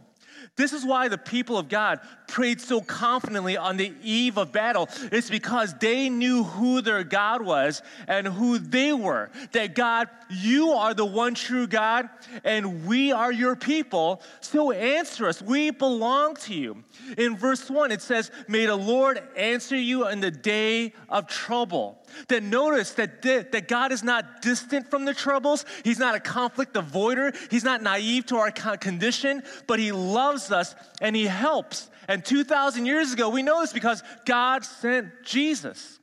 This 0.55 0.73
is 0.73 0.85
why 0.85 1.07
the 1.07 1.17
people 1.17 1.57
of 1.57 1.69
God 1.69 1.99
prayed 2.29 2.61
so 2.61 2.81
confidently 2.81 3.57
on 3.57 3.77
the 3.77 3.93
eve 4.03 4.37
of 4.37 4.51
battle. 4.51 4.87
It's 5.11 5.29
because 5.29 5.73
they 5.79 6.09
knew 6.09 6.43
who 6.43 6.81
their 6.81 7.03
God 7.03 7.41
was 7.41 7.81
and 8.07 8.27
who 8.27 8.59
they 8.59 8.93
were. 8.93 9.29
That 9.51 9.75
God, 9.75 10.07
you 10.29 10.71
are 10.71 10.93
the 10.93 11.05
one 11.05 11.33
true 11.33 11.67
God, 11.67 12.09
and 12.43 12.85
we 12.85 13.11
are 13.11 13.31
your 13.31 13.55
people. 13.55 14.21
So 14.41 14.71
answer 14.71 15.27
us. 15.27 15.41
We 15.41 15.71
belong 15.71 16.35
to 16.37 16.53
you. 16.53 16.83
In 17.17 17.35
verse 17.35 17.69
1, 17.69 17.91
it 17.91 18.01
says, 18.01 18.31
May 18.47 18.65
the 18.65 18.75
Lord 18.75 19.21
answer 19.35 19.75
you 19.75 20.07
in 20.07 20.21
the 20.21 20.31
day 20.31 20.93
of 21.09 21.27
trouble. 21.27 21.97
That 22.27 22.43
notice 22.43 22.91
that, 22.93 23.21
that 23.21 23.67
God 23.67 23.91
is 23.91 24.03
not 24.03 24.41
distant 24.41 24.89
from 24.89 25.05
the 25.05 25.13
troubles. 25.13 25.65
He's 25.83 25.99
not 25.99 26.15
a 26.15 26.19
conflict 26.19 26.73
avoider. 26.73 27.35
He's 27.51 27.63
not 27.63 27.81
naive 27.81 28.25
to 28.27 28.37
our 28.37 28.51
condition, 28.51 29.43
but 29.67 29.79
He 29.79 29.91
loves 29.91 30.51
us 30.51 30.75
and 31.01 31.15
He 31.15 31.25
helps. 31.25 31.89
And 32.09 32.25
2,000 32.25 32.87
years 32.87 33.13
ago, 33.13 33.29
we 33.29 33.43
know 33.43 33.61
this 33.61 33.71
because 33.71 34.01
God 34.25 34.65
sent 34.65 35.23
Jesus. 35.23 35.99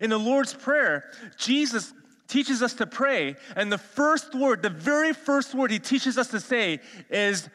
In 0.00 0.08
the 0.08 0.18
Lord's 0.18 0.54
Prayer, 0.54 1.04
Jesus 1.36 1.92
teaches 2.28 2.62
us 2.62 2.72
to 2.74 2.86
pray, 2.86 3.36
and 3.56 3.70
the 3.70 3.76
first 3.76 4.34
word, 4.34 4.62
the 4.62 4.70
very 4.70 5.12
first 5.12 5.54
word 5.54 5.70
He 5.70 5.78
teaches 5.78 6.16
us 6.16 6.28
to 6.28 6.40
say 6.40 6.80
is, 7.10 7.46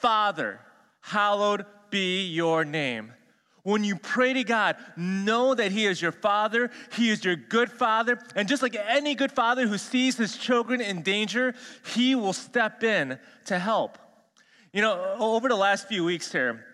Father, 0.00 0.58
hallowed 1.02 1.64
be 1.90 2.26
your 2.26 2.64
name. 2.64 3.12
When 3.62 3.84
you 3.84 3.94
pray 3.94 4.32
to 4.32 4.42
God, 4.42 4.76
know 4.96 5.54
that 5.54 5.70
He 5.70 5.86
is 5.86 6.02
your 6.02 6.10
Father, 6.10 6.68
He 6.94 7.10
is 7.10 7.24
your 7.24 7.36
good 7.36 7.70
Father, 7.70 8.18
and 8.34 8.48
just 8.48 8.62
like 8.62 8.74
any 8.74 9.14
good 9.14 9.30
father 9.30 9.68
who 9.68 9.78
sees 9.78 10.16
his 10.16 10.36
children 10.36 10.80
in 10.80 11.02
danger, 11.02 11.54
He 11.94 12.16
will 12.16 12.32
step 12.32 12.82
in 12.82 13.20
to 13.44 13.58
help. 13.60 13.98
You 14.72 14.82
know, 14.82 15.14
over 15.20 15.48
the 15.48 15.54
last 15.54 15.86
few 15.86 16.04
weeks 16.04 16.32
here, 16.32 16.64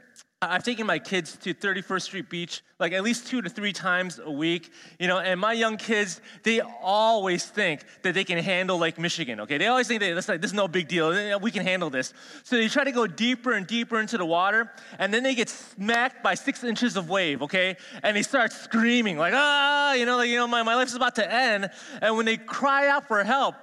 I've 0.40 0.62
taken 0.62 0.86
my 0.86 1.00
kids 1.00 1.36
to 1.38 1.52
31st 1.52 2.02
Street 2.02 2.30
Beach 2.30 2.62
like 2.78 2.92
at 2.92 3.02
least 3.02 3.26
two 3.26 3.42
to 3.42 3.48
three 3.48 3.72
times 3.72 4.20
a 4.24 4.30
week, 4.30 4.70
you 5.00 5.08
know, 5.08 5.18
and 5.18 5.40
my 5.40 5.52
young 5.52 5.76
kids, 5.76 6.20
they 6.44 6.60
always 6.60 7.44
think 7.44 7.82
that 8.02 8.14
they 8.14 8.22
can 8.22 8.38
handle 8.38 8.78
Lake 8.78 9.00
Michigan, 9.00 9.40
okay? 9.40 9.58
They 9.58 9.66
always 9.66 9.88
think 9.88 10.00
that 10.00 10.14
like, 10.14 10.40
this 10.40 10.52
is 10.52 10.54
no 10.54 10.68
big 10.68 10.86
deal, 10.86 11.40
we 11.40 11.50
can 11.50 11.64
handle 11.64 11.90
this. 11.90 12.14
So 12.44 12.54
they 12.54 12.68
try 12.68 12.84
to 12.84 12.92
go 12.92 13.08
deeper 13.08 13.54
and 13.54 13.66
deeper 13.66 13.98
into 13.98 14.16
the 14.16 14.24
water, 14.24 14.70
and 15.00 15.12
then 15.12 15.24
they 15.24 15.34
get 15.34 15.48
smacked 15.48 16.22
by 16.22 16.34
six 16.34 16.62
inches 16.62 16.96
of 16.96 17.10
wave, 17.10 17.42
okay? 17.42 17.76
And 18.04 18.16
they 18.16 18.22
start 18.22 18.52
screaming, 18.52 19.18
like, 19.18 19.32
ah, 19.34 19.94
you 19.94 20.06
know, 20.06 20.18
like, 20.18 20.28
you 20.28 20.36
know, 20.36 20.46
my, 20.46 20.62
my 20.62 20.76
life 20.76 20.86
is 20.86 20.94
about 20.94 21.16
to 21.16 21.32
end. 21.32 21.68
And 22.00 22.16
when 22.16 22.26
they 22.26 22.36
cry 22.36 22.86
out 22.86 23.08
for 23.08 23.24
help, 23.24 23.56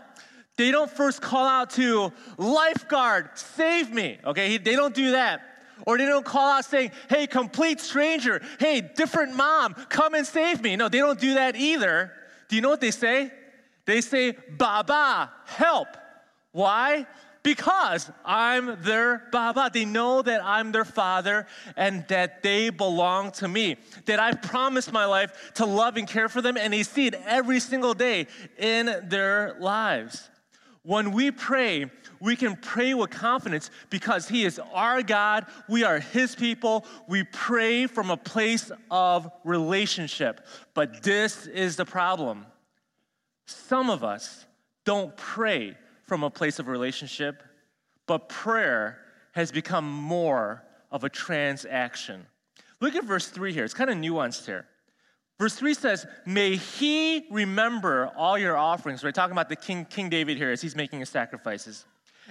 they 0.58 0.72
don't 0.72 0.92
first 0.92 1.22
call 1.22 1.48
out 1.48 1.70
to 1.72 2.12
lifeguard, 2.38 3.30
save 3.36 3.94
me, 3.94 4.20
okay? 4.26 4.58
They 4.58 4.76
don't 4.76 4.94
do 4.94 5.12
that. 5.12 5.55
Or 5.86 5.98
they 5.98 6.06
don't 6.06 6.26
call 6.26 6.50
out 6.50 6.66
saying, 6.66 6.92
hey, 7.10 7.28
complete 7.28 7.80
stranger, 7.80 8.42
hey, 8.60 8.82
different 8.82 9.36
mom, 9.36 9.74
come 9.90 10.16
and 10.16 10.26
save 10.26 10.62
me. 10.62 10.76
No, 10.76 10.90
they 10.90 10.98
don't 10.98 11.20
do 11.20 11.36
that 11.36 11.56
either. 11.56 12.12
Do 12.50 12.56
you 12.56 12.62
know 12.62 12.70
what 12.70 12.82
they 12.82 12.92
say? 12.92 13.32
They 13.86 14.02
say, 14.02 14.34
Baba, 14.58 15.32
help. 15.46 15.88
Why? 16.52 17.06
Because 17.44 18.10
I'm 18.26 18.82
their 18.82 19.28
Baba. 19.32 19.70
They 19.72 19.86
know 19.86 20.24
that 20.24 20.44
I'm 20.44 20.72
their 20.72 20.86
father 20.86 21.46
and 21.78 22.04
that 22.08 22.42
they 22.42 22.72
belong 22.72 23.32
to 23.34 23.48
me. 23.48 23.78
That 24.06 24.20
I've 24.20 24.42
promised 24.42 24.92
my 24.92 25.06
life 25.06 25.52
to 25.56 25.66
love 25.68 25.98
and 25.98 26.08
care 26.08 26.28
for 26.28 26.42
them, 26.42 26.58
and 26.58 26.74
they 26.74 26.82
see 26.82 27.06
it 27.06 27.14
every 27.14 27.60
single 27.60 27.94
day 27.94 28.26
in 28.58 28.92
their 29.04 29.56
lives. 29.60 30.28
When 30.86 31.14
we 31.14 31.32
pray, 31.32 31.90
we 32.20 32.36
can 32.36 32.56
pray 32.56 32.94
with 32.94 33.10
confidence 33.10 33.72
because 33.90 34.28
He 34.28 34.46
is 34.46 34.60
our 34.72 35.02
God. 35.02 35.48
We 35.68 35.84
are 35.84 36.00
His 36.00 36.36
people. 36.36 36.86
We 37.08 37.24
pray 37.24 37.88
from 37.88 38.12
a 38.12 38.18
place 38.18 38.72
of 38.92 39.32
relationship. 39.44 40.46
But 40.76 41.02
this 41.02 41.48
is 41.48 41.76
the 41.76 41.86
problem. 41.86 42.46
Some 43.48 43.90
of 43.90 44.04
us 44.04 44.46
don't 44.86 45.18
pray 45.18 45.76
from 46.04 46.22
a 46.22 46.30
place 46.30 46.60
of 46.60 46.68
relationship, 46.68 47.42
but 48.06 48.30
prayer 48.30 49.00
has 49.32 49.52
become 49.52 49.92
more 49.92 50.64
of 50.92 51.04
a 51.04 51.10
transaction. 51.10 52.28
Look 52.80 52.94
at 52.96 53.06
verse 53.06 53.28
3 53.28 53.54
here. 53.54 53.64
It's 53.64 53.74
kind 53.74 53.90
of 53.90 53.98
nuanced 53.98 54.46
here. 54.46 54.68
Verse 55.38 55.56
3 55.56 55.74
says, 55.74 56.06
May 56.26 56.56
he 56.56 57.28
remember 57.30 58.12
all 58.16 58.38
your 58.38 58.58
offerings. 58.58 59.04
We're 59.04 59.12
talking 59.12 59.34
about 59.34 59.50
the 59.50 59.56
King, 59.56 59.86
King 59.86 60.10
David 60.10 60.38
here 60.38 60.52
as 60.52 60.62
he's 60.62 60.76
making 60.76 61.00
his 61.00 61.10
sacrifices. 61.10 61.86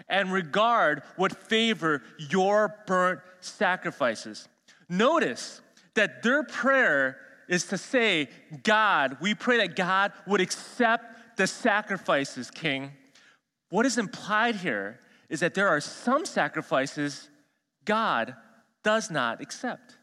And 0.09 0.33
regard 0.33 1.03
what 1.17 1.37
favor 1.37 2.03
your 2.19 2.75
burnt 2.87 3.21
sacrifices. 3.41 4.49
Notice 4.89 5.61
that 5.95 6.23
their 6.23 6.43
prayer 6.43 7.19
is 7.49 7.67
to 7.67 7.79
say, 7.79 8.29
God, 8.63 9.19
we 9.21 9.35
pray 9.35 9.59
that 9.59 9.77
God 9.77 10.13
would 10.27 10.41
accept 10.41 11.37
the 11.37 11.47
sacrifices, 11.47 12.51
King. 12.51 12.93
What 13.69 13.87
is 13.87 13.99
implied 13.99 14.57
here 14.57 14.99
is 15.29 15.41
that 15.41 15.55
there 15.55 15.69
are 15.69 15.81
some 15.81 16.25
sacrifices 16.25 17.29
God 17.85 18.35
does 18.83 19.11
not 19.11 19.41
accept. 19.41 19.97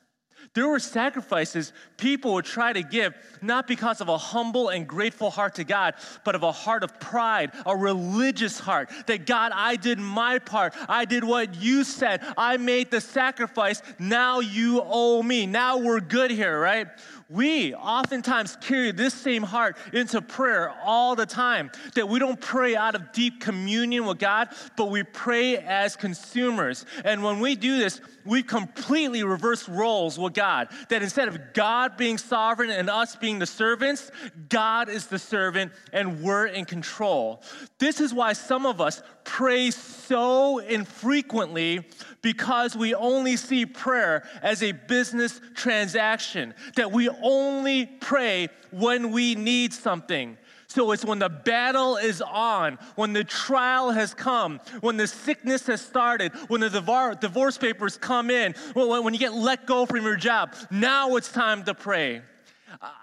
There 0.53 0.67
were 0.67 0.79
sacrifices 0.79 1.71
people 1.95 2.33
would 2.33 2.43
try 2.43 2.73
to 2.73 2.83
give, 2.83 3.15
not 3.41 3.67
because 3.67 4.01
of 4.01 4.09
a 4.09 4.17
humble 4.17 4.67
and 4.67 4.85
grateful 4.85 5.29
heart 5.29 5.55
to 5.55 5.63
God, 5.63 5.93
but 6.25 6.35
of 6.35 6.43
a 6.43 6.51
heart 6.51 6.83
of 6.83 6.99
pride, 6.99 7.51
a 7.65 7.75
religious 7.75 8.59
heart. 8.59 8.89
That 9.07 9.25
God, 9.25 9.53
I 9.55 9.77
did 9.77 9.97
my 9.97 10.39
part. 10.39 10.75
I 10.89 11.05
did 11.05 11.23
what 11.23 11.55
you 11.55 11.85
said. 11.85 12.21
I 12.37 12.57
made 12.57 12.91
the 12.91 12.99
sacrifice. 12.99 13.81
Now 13.97 14.41
you 14.41 14.81
owe 14.83 15.23
me. 15.23 15.45
Now 15.45 15.77
we're 15.77 16.01
good 16.01 16.31
here, 16.31 16.59
right? 16.59 16.87
We 17.31 17.73
oftentimes 17.73 18.57
carry 18.59 18.91
this 18.91 19.13
same 19.13 19.43
heart 19.43 19.77
into 19.93 20.21
prayer 20.21 20.73
all 20.83 21.15
the 21.15 21.25
time. 21.25 21.71
That 21.95 22.09
we 22.09 22.19
don't 22.19 22.39
pray 22.39 22.75
out 22.75 22.93
of 22.93 23.13
deep 23.13 23.39
communion 23.39 24.05
with 24.05 24.19
God, 24.19 24.49
but 24.75 24.87
we 24.87 25.03
pray 25.03 25.57
as 25.57 25.95
consumers. 25.95 26.85
And 27.05 27.23
when 27.23 27.39
we 27.39 27.55
do 27.55 27.77
this, 27.77 28.01
we 28.25 28.43
completely 28.43 29.23
reverse 29.23 29.69
roles 29.69 30.19
with 30.19 30.33
God. 30.33 30.67
That 30.89 31.03
instead 31.03 31.29
of 31.29 31.53
God 31.53 31.95
being 31.95 32.17
sovereign 32.17 32.69
and 32.69 32.89
us 32.89 33.15
being 33.15 33.39
the 33.39 33.45
servants, 33.45 34.11
God 34.49 34.89
is 34.89 35.07
the 35.07 35.19
servant 35.19 35.71
and 35.93 36.21
we're 36.21 36.47
in 36.47 36.65
control. 36.65 37.43
This 37.79 38.01
is 38.01 38.13
why 38.13 38.33
some 38.33 38.65
of 38.65 38.81
us 38.81 39.01
pray 39.23 39.71
so 39.71 40.59
infrequently 40.59 41.87
because 42.21 42.75
we 42.75 42.93
only 42.93 43.35
see 43.35 43.65
prayer 43.65 44.27
as 44.41 44.61
a 44.61 44.71
business 44.71 45.41
transaction, 45.55 46.53
that 46.75 46.91
we 46.91 47.09
only 47.21 47.85
pray 47.85 48.47
when 48.71 49.11
we 49.11 49.35
need 49.35 49.73
something. 49.73 50.37
So 50.67 50.91
it's 50.91 51.03
when 51.03 51.19
the 51.19 51.27
battle 51.27 51.97
is 51.97 52.21
on, 52.21 52.77
when 52.95 53.11
the 53.11 53.25
trial 53.25 53.91
has 53.91 54.13
come, 54.13 54.61
when 54.79 54.95
the 54.95 55.07
sickness 55.07 55.67
has 55.67 55.81
started, 55.81 56.31
when 56.47 56.61
the 56.61 57.17
divorce 57.19 57.57
papers 57.57 57.97
come 57.97 58.29
in, 58.29 58.53
when 58.73 59.13
you 59.13 59.19
get 59.19 59.33
let 59.33 59.65
go 59.65 59.85
from 59.85 60.03
your 60.03 60.15
job. 60.15 60.53
Now 60.69 61.17
it's 61.17 61.29
time 61.29 61.63
to 61.65 61.73
pray. 61.73 62.21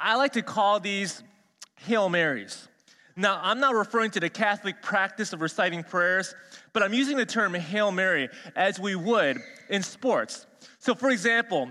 I 0.01 0.17
like 0.17 0.33
to 0.33 0.43
call 0.43 0.81
these 0.81 1.23
Hail 1.77 2.09
Marys. 2.09 2.69
Now, 3.17 3.41
I'm 3.43 3.59
not 3.61 3.75
referring 3.75 4.13
to 4.13 4.21
the 4.21 4.31
Catholic 4.31 4.81
practice 4.81 5.33
of 5.33 5.41
reciting 5.41 5.83
prayers, 5.83 6.35
but 6.79 6.85
I'm 6.85 6.95
using 6.95 7.17
the 7.17 7.27
term 7.27 7.55
Hail 7.55 7.91
Mary 7.91 8.29
as 8.55 8.79
we 8.79 8.95
would 8.95 9.39
in 9.69 9.83
sports. 9.83 10.47
So, 10.79 10.95
for 10.95 11.11
example, 11.11 11.69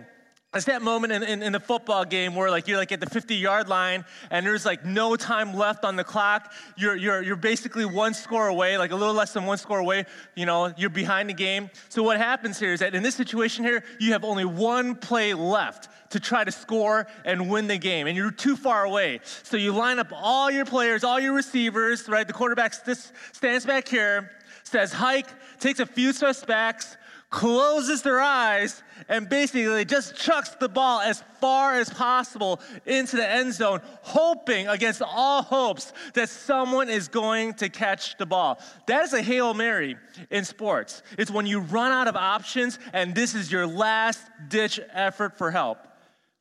it's 0.54 0.66
that 0.66 0.82
moment 0.82 1.14
in, 1.14 1.24
in, 1.24 1.44
in, 1.44 1.54
the 1.54 1.62
football 1.62 2.04
game 2.04 2.36
where 2.36 2.52
like 2.52 2.68
you're 2.68 2.78
like 2.78 2.92
at 2.92 3.00
the 3.00 3.10
50 3.10 3.36
yard 3.36 3.70
line 3.70 4.04
and 4.32 4.46
there's 4.46 4.66
like 4.66 4.84
no 4.84 5.16
time 5.16 5.56
left 5.56 5.86
on 5.86 5.96
the 5.96 6.04
clock. 6.04 6.52
You're, 6.76 6.98
you're, 6.98 7.22
you're 7.22 7.38
basically 7.38 7.86
one 7.86 8.14
score 8.14 8.50
away, 8.50 8.78
like 8.78 8.92
a 8.92 8.98
little 8.98 9.14
less 9.14 9.32
than 9.32 9.46
one 9.46 9.58
score 9.58 9.80
away. 9.80 10.04
You 10.36 10.46
know, 10.46 10.74
you're 10.76 10.90
behind 10.90 11.30
the 11.30 11.34
game. 11.34 11.70
So 11.88 12.04
what 12.04 12.18
happens 12.18 12.60
here 12.60 12.74
is 12.74 12.82
that 12.82 12.94
in 12.94 13.02
this 13.02 13.16
situation 13.16 13.64
here, 13.64 13.86
you 14.02 14.12
have 14.12 14.26
only 14.26 14.44
one 14.44 14.96
play 14.96 15.34
left 15.34 15.88
to 16.12 16.20
try 16.20 16.44
to 16.44 16.52
score 16.52 17.08
and 17.24 17.50
win 17.50 17.68
the 17.68 17.78
game. 17.78 18.08
And 18.08 18.18
you're 18.18 18.32
too 18.32 18.58
far 18.58 18.84
away. 18.84 19.22
So 19.44 19.56
you 19.56 19.72
line 19.72 20.00
up 20.00 20.12
all 20.14 20.52
your 20.52 20.66
players, 20.66 21.06
all 21.06 21.20
your 21.20 21.34
receivers, 21.34 22.10
right? 22.10 22.28
The 22.28 22.34
quarterback 22.34 22.74
stands 22.74 23.66
back 23.66 23.88
here, 23.88 24.32
says 24.68 24.94
hike, 24.94 25.28
takes 25.60 25.80
a 25.80 25.86
few 25.86 26.14
steps 26.14 26.44
back, 26.46 26.82
closes 27.30 28.02
their 28.04 28.20
eyes, 28.20 28.84
and 29.10 29.28
basically 29.28 29.84
just 29.84 30.16
chucks 30.16 30.52
the 30.52 30.70
ball 30.70 31.02
as 31.02 31.24
far 31.42 31.76
as 31.76 31.90
possible 31.90 32.60
into 32.86 33.16
the 33.18 33.30
end 33.30 33.54
zone, 33.54 33.82
hoping 34.02 34.68
against 34.68 35.02
all 35.02 35.42
hopes 35.42 35.92
that 36.14 36.30
someone 36.30 36.90
is 36.90 37.08
going 37.08 37.54
to 37.54 37.70
catch 37.70 38.18
the 38.18 38.26
ball. 38.26 38.60
That 38.88 39.04
is 39.04 39.14
a 39.14 39.22
Hail 39.22 39.54
Mary 39.54 39.98
in 40.30 40.46
sports. 40.46 41.04
It's 41.18 41.32
when 41.32 41.46
you 41.46 41.60
run 41.60 41.92
out 41.92 42.08
of 42.08 42.16
options 42.16 42.80
and 42.94 43.14
this 43.14 43.36
is 43.36 43.52
your 43.52 43.68
last 43.68 44.22
ditch 44.48 44.80
effort 44.94 45.38
for 45.38 45.52
help. 45.52 45.80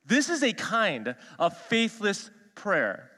This 0.07 0.31
is 0.31 0.43
a 0.45 0.53
kind 0.53 1.17
of 1.39 1.57
faithless 1.57 2.31
prayer. 2.55 3.11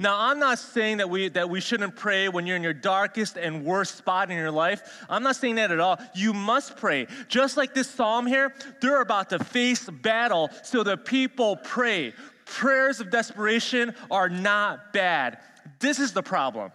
Now, 0.00 0.16
I'm 0.16 0.38
not 0.38 0.60
saying 0.60 0.98
that 0.98 1.10
we, 1.10 1.28
that 1.30 1.50
we 1.50 1.60
shouldn't 1.60 1.96
pray 1.96 2.28
when 2.28 2.46
you're 2.46 2.56
in 2.56 2.62
your 2.62 2.72
darkest 2.72 3.36
and 3.36 3.64
worst 3.64 3.96
spot 3.96 4.30
in 4.30 4.36
your 4.36 4.52
life. 4.52 5.04
I'm 5.08 5.24
not 5.24 5.34
saying 5.34 5.56
that 5.56 5.72
at 5.72 5.80
all. 5.80 5.98
You 6.14 6.32
must 6.32 6.76
pray. 6.76 7.08
Just 7.26 7.56
like 7.56 7.74
this 7.74 7.90
psalm 7.90 8.24
here, 8.24 8.54
they're 8.80 9.00
about 9.00 9.30
to 9.30 9.40
face 9.40 9.90
battle, 9.90 10.50
so 10.62 10.84
the 10.84 10.96
people 10.96 11.56
pray. 11.56 12.14
Prayers 12.44 13.00
of 13.00 13.10
desperation 13.10 13.92
are 14.08 14.28
not 14.28 14.92
bad. 14.92 15.38
This 15.80 15.98
is 15.98 16.12
the 16.12 16.22
problem. 16.22 16.70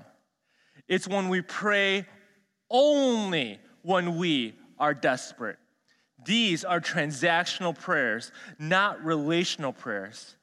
It's 0.90 1.08
when 1.08 1.30
we 1.30 1.42
pray 1.42 2.06
only 2.70 3.60
when 3.84 4.18
we 4.18 4.56
are 4.78 4.94
desperate. 4.94 5.58
These 6.26 6.66
are 6.66 6.82
transactional 6.82 7.78
prayers, 7.78 8.34
not 8.60 9.04
relational 9.04 9.72
prayers. 9.72 10.36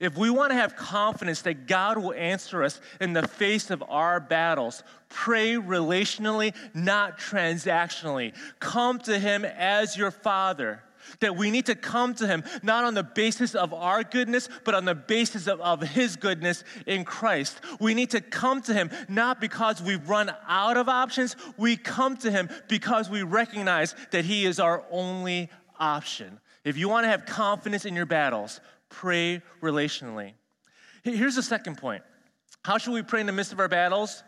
If 0.00 0.16
we 0.16 0.30
want 0.30 0.50
to 0.50 0.56
have 0.56 0.76
confidence 0.76 1.42
that 1.42 1.66
God 1.66 1.98
will 1.98 2.14
answer 2.14 2.62
us 2.62 2.80
in 3.00 3.12
the 3.12 3.26
face 3.26 3.70
of 3.70 3.82
our 3.88 4.20
battles, 4.20 4.82
pray 5.08 5.54
relationally, 5.54 6.54
not 6.74 7.18
transactionally. 7.18 8.34
Come 8.60 8.98
to 9.00 9.18
Him 9.18 9.44
as 9.44 9.96
your 9.96 10.10
Father. 10.10 10.82
That 11.20 11.36
we 11.36 11.50
need 11.50 11.66
to 11.66 11.74
come 11.74 12.14
to 12.14 12.26
Him 12.26 12.44
not 12.62 12.84
on 12.84 12.94
the 12.94 13.02
basis 13.02 13.54
of 13.54 13.74
our 13.74 14.02
goodness, 14.02 14.48
but 14.64 14.74
on 14.74 14.86
the 14.86 14.94
basis 14.94 15.46
of, 15.46 15.60
of 15.60 15.82
His 15.82 16.16
goodness 16.16 16.64
in 16.86 17.04
Christ. 17.04 17.60
We 17.78 17.92
need 17.92 18.10
to 18.10 18.22
come 18.22 18.62
to 18.62 18.74
Him 18.74 18.90
not 19.08 19.40
because 19.40 19.82
we've 19.82 20.08
run 20.08 20.34
out 20.48 20.76
of 20.76 20.88
options, 20.88 21.36
we 21.58 21.76
come 21.76 22.16
to 22.18 22.30
Him 22.30 22.48
because 22.68 23.10
we 23.10 23.22
recognize 23.22 23.94
that 24.12 24.24
He 24.24 24.46
is 24.46 24.58
our 24.58 24.82
only 24.90 25.50
option. 25.78 26.40
If 26.64 26.78
you 26.78 26.88
want 26.88 27.04
to 27.04 27.08
have 27.08 27.26
confidence 27.26 27.84
in 27.84 27.94
your 27.94 28.06
battles, 28.06 28.60
pray 28.94 29.42
relationally. 29.60 30.34
Here's 31.02 31.34
the 31.34 31.42
second 31.42 31.78
point. 31.78 32.02
How 32.64 32.78
should 32.78 32.94
we 32.94 33.02
pray 33.02 33.20
in 33.20 33.26
the 33.26 33.32
midst 33.32 33.52
of 33.52 33.58
our 33.58 33.68
battles? 33.68 34.22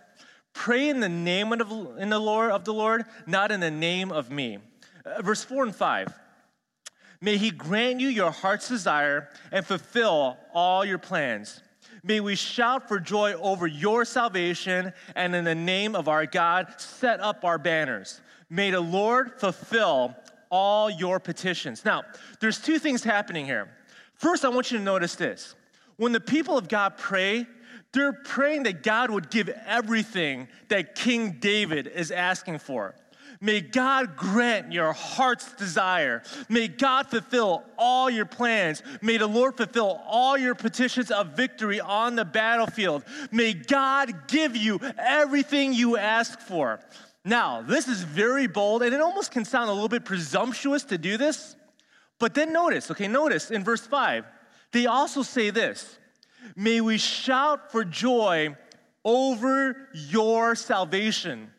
Pray 0.52 0.88
in 0.88 1.00
the 1.00 1.08
name 1.08 1.52
of 1.52 1.98
in 1.98 2.10
the 2.10 2.18
Lord 2.18 2.50
of 2.50 2.64
the 2.64 2.74
Lord, 2.74 3.04
not 3.26 3.52
in 3.52 3.60
the 3.60 3.70
name 3.70 4.10
of 4.10 4.30
me. 4.30 4.58
Uh, 5.04 5.22
verse 5.22 5.44
4 5.44 5.64
and 5.64 5.76
5. 5.76 6.12
May 7.20 7.36
he 7.36 7.50
grant 7.50 8.00
you 8.00 8.08
your 8.08 8.30
heart's 8.30 8.68
desire 8.68 9.28
and 9.52 9.64
fulfill 9.64 10.36
all 10.52 10.84
your 10.84 10.98
plans. 10.98 11.62
May 12.02 12.20
we 12.20 12.34
shout 12.34 12.88
for 12.88 12.98
joy 12.98 13.34
over 13.34 13.66
your 13.66 14.04
salvation 14.04 14.92
and 15.14 15.34
in 15.34 15.44
the 15.44 15.54
name 15.54 15.94
of 15.94 16.08
our 16.08 16.26
God 16.26 16.74
set 16.78 17.20
up 17.20 17.44
our 17.44 17.58
banners. 17.58 18.20
May 18.50 18.70
the 18.70 18.80
Lord 18.80 19.40
fulfill 19.40 20.14
all 20.50 20.90
your 20.90 21.18
petitions. 21.20 21.84
Now, 21.84 22.02
there's 22.40 22.60
two 22.60 22.78
things 22.78 23.02
happening 23.02 23.46
here. 23.46 23.70
First, 24.16 24.44
I 24.44 24.48
want 24.48 24.70
you 24.70 24.78
to 24.78 24.84
notice 24.84 25.14
this. 25.14 25.54
When 25.96 26.12
the 26.12 26.20
people 26.20 26.58
of 26.58 26.68
God 26.68 26.96
pray, 26.98 27.46
they're 27.92 28.12
praying 28.12 28.64
that 28.64 28.82
God 28.82 29.10
would 29.10 29.30
give 29.30 29.48
everything 29.66 30.48
that 30.68 30.94
King 30.94 31.36
David 31.40 31.86
is 31.86 32.10
asking 32.10 32.58
for. 32.58 32.94
May 33.40 33.60
God 33.60 34.16
grant 34.16 34.72
your 34.72 34.92
heart's 34.92 35.52
desire. 35.52 36.22
May 36.48 36.68
God 36.68 37.06
fulfill 37.08 37.64
all 37.76 38.08
your 38.08 38.24
plans. 38.24 38.82
May 39.02 39.18
the 39.18 39.26
Lord 39.26 39.56
fulfill 39.56 40.00
all 40.06 40.38
your 40.38 40.54
petitions 40.54 41.10
of 41.10 41.36
victory 41.36 41.80
on 41.80 42.16
the 42.16 42.24
battlefield. 42.24 43.04
May 43.30 43.52
God 43.52 44.28
give 44.28 44.56
you 44.56 44.80
everything 44.98 45.74
you 45.74 45.96
ask 45.98 46.40
for. 46.40 46.80
Now, 47.24 47.60
this 47.60 47.88
is 47.88 48.02
very 48.02 48.46
bold, 48.46 48.82
and 48.82 48.94
it 48.94 49.00
almost 49.00 49.32
can 49.32 49.44
sound 49.44 49.68
a 49.68 49.72
little 49.72 49.88
bit 49.88 50.04
presumptuous 50.04 50.84
to 50.84 50.96
do 50.96 51.16
this. 51.16 51.56
But 52.18 52.34
then 52.34 52.52
notice, 52.52 52.90
okay, 52.90 53.08
notice 53.08 53.50
in 53.50 53.62
verse 53.62 53.86
5, 53.86 54.24
they 54.72 54.86
also 54.86 55.22
say 55.22 55.50
this 55.50 55.98
May 56.54 56.80
we 56.80 56.98
shout 56.98 57.72
for 57.72 57.84
joy 57.84 58.56
over 59.04 59.88
your 59.92 60.54
salvation. 60.54 61.50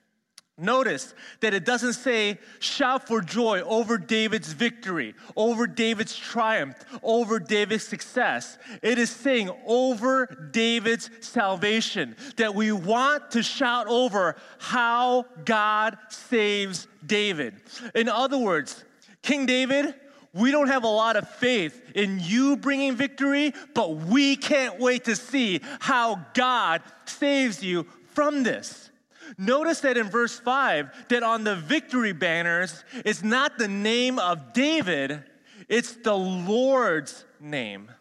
Notice 0.59 1.13
that 1.41 1.53
it 1.53 1.65
doesn't 1.65 1.93
say 1.93 2.39
shout 2.57 3.07
for 3.07 3.21
joy 3.21 3.61
over 3.61 3.99
David's 3.99 4.53
victory, 4.53 5.13
over 5.35 5.67
David's 5.67 6.15
triumph, 6.15 6.75
over 7.03 7.39
David's 7.39 7.83
success. 7.83 8.57
It 8.81 8.97
is 8.97 9.11
saying 9.11 9.51
over 9.67 10.49
David's 10.51 11.11
salvation 11.21 12.15
that 12.37 12.55
we 12.55 12.71
want 12.71 13.29
to 13.31 13.43
shout 13.43 13.85
over 13.85 14.35
how 14.57 15.25
God 15.45 15.99
saves 16.09 16.87
David. 17.05 17.53
In 17.93 18.09
other 18.09 18.39
words, 18.39 18.83
King 19.21 19.45
David, 19.45 19.93
we 20.37 20.51
don't 20.51 20.67
have 20.67 20.83
a 20.83 20.87
lot 20.87 21.15
of 21.15 21.29
faith 21.29 21.81
in 21.95 22.19
you 22.21 22.57
bringing 22.57 22.95
victory, 22.95 23.53
but 23.73 23.95
we 23.95 24.35
can't 24.35 24.79
wait 24.79 25.05
to 25.05 25.15
see 25.15 25.61
how 25.79 26.25
God 26.33 26.81
saves 27.05 27.63
you 27.63 27.85
from 28.13 28.43
this. 28.43 28.89
Notice 29.37 29.81
that 29.81 29.97
in 29.97 30.09
verse 30.09 30.39
5 30.39 31.07
that 31.09 31.23
on 31.23 31.43
the 31.43 31.55
victory 31.55 32.13
banners 32.13 32.83
it's 33.05 33.23
not 33.23 33.57
the 33.57 33.67
name 33.67 34.19
of 34.19 34.53
David, 34.53 35.23
it's 35.67 35.95
the 35.95 36.15
Lord's 36.15 37.25
name. 37.39 37.91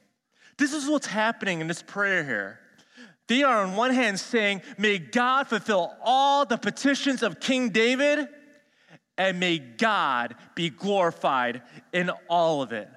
This 0.58 0.72
is 0.72 0.88
what's 0.88 1.06
happening 1.06 1.60
in 1.60 1.66
this 1.66 1.82
prayer 1.82 2.24
here. 2.24 2.60
They 3.28 3.42
are 3.42 3.64
on 3.64 3.74
one 3.74 3.92
hand 3.92 4.20
saying, 4.20 4.62
May 4.78 4.98
God 4.98 5.48
fulfill 5.48 5.94
all 6.02 6.46
the 6.46 6.56
petitions 6.56 7.22
of 7.22 7.40
King 7.40 7.70
David, 7.70 8.28
and 9.18 9.40
may 9.40 9.58
God 9.58 10.34
be 10.54 10.70
glorified 10.70 11.62
in 11.92 12.10
all 12.28 12.62
of 12.62 12.72
it. 12.72 12.88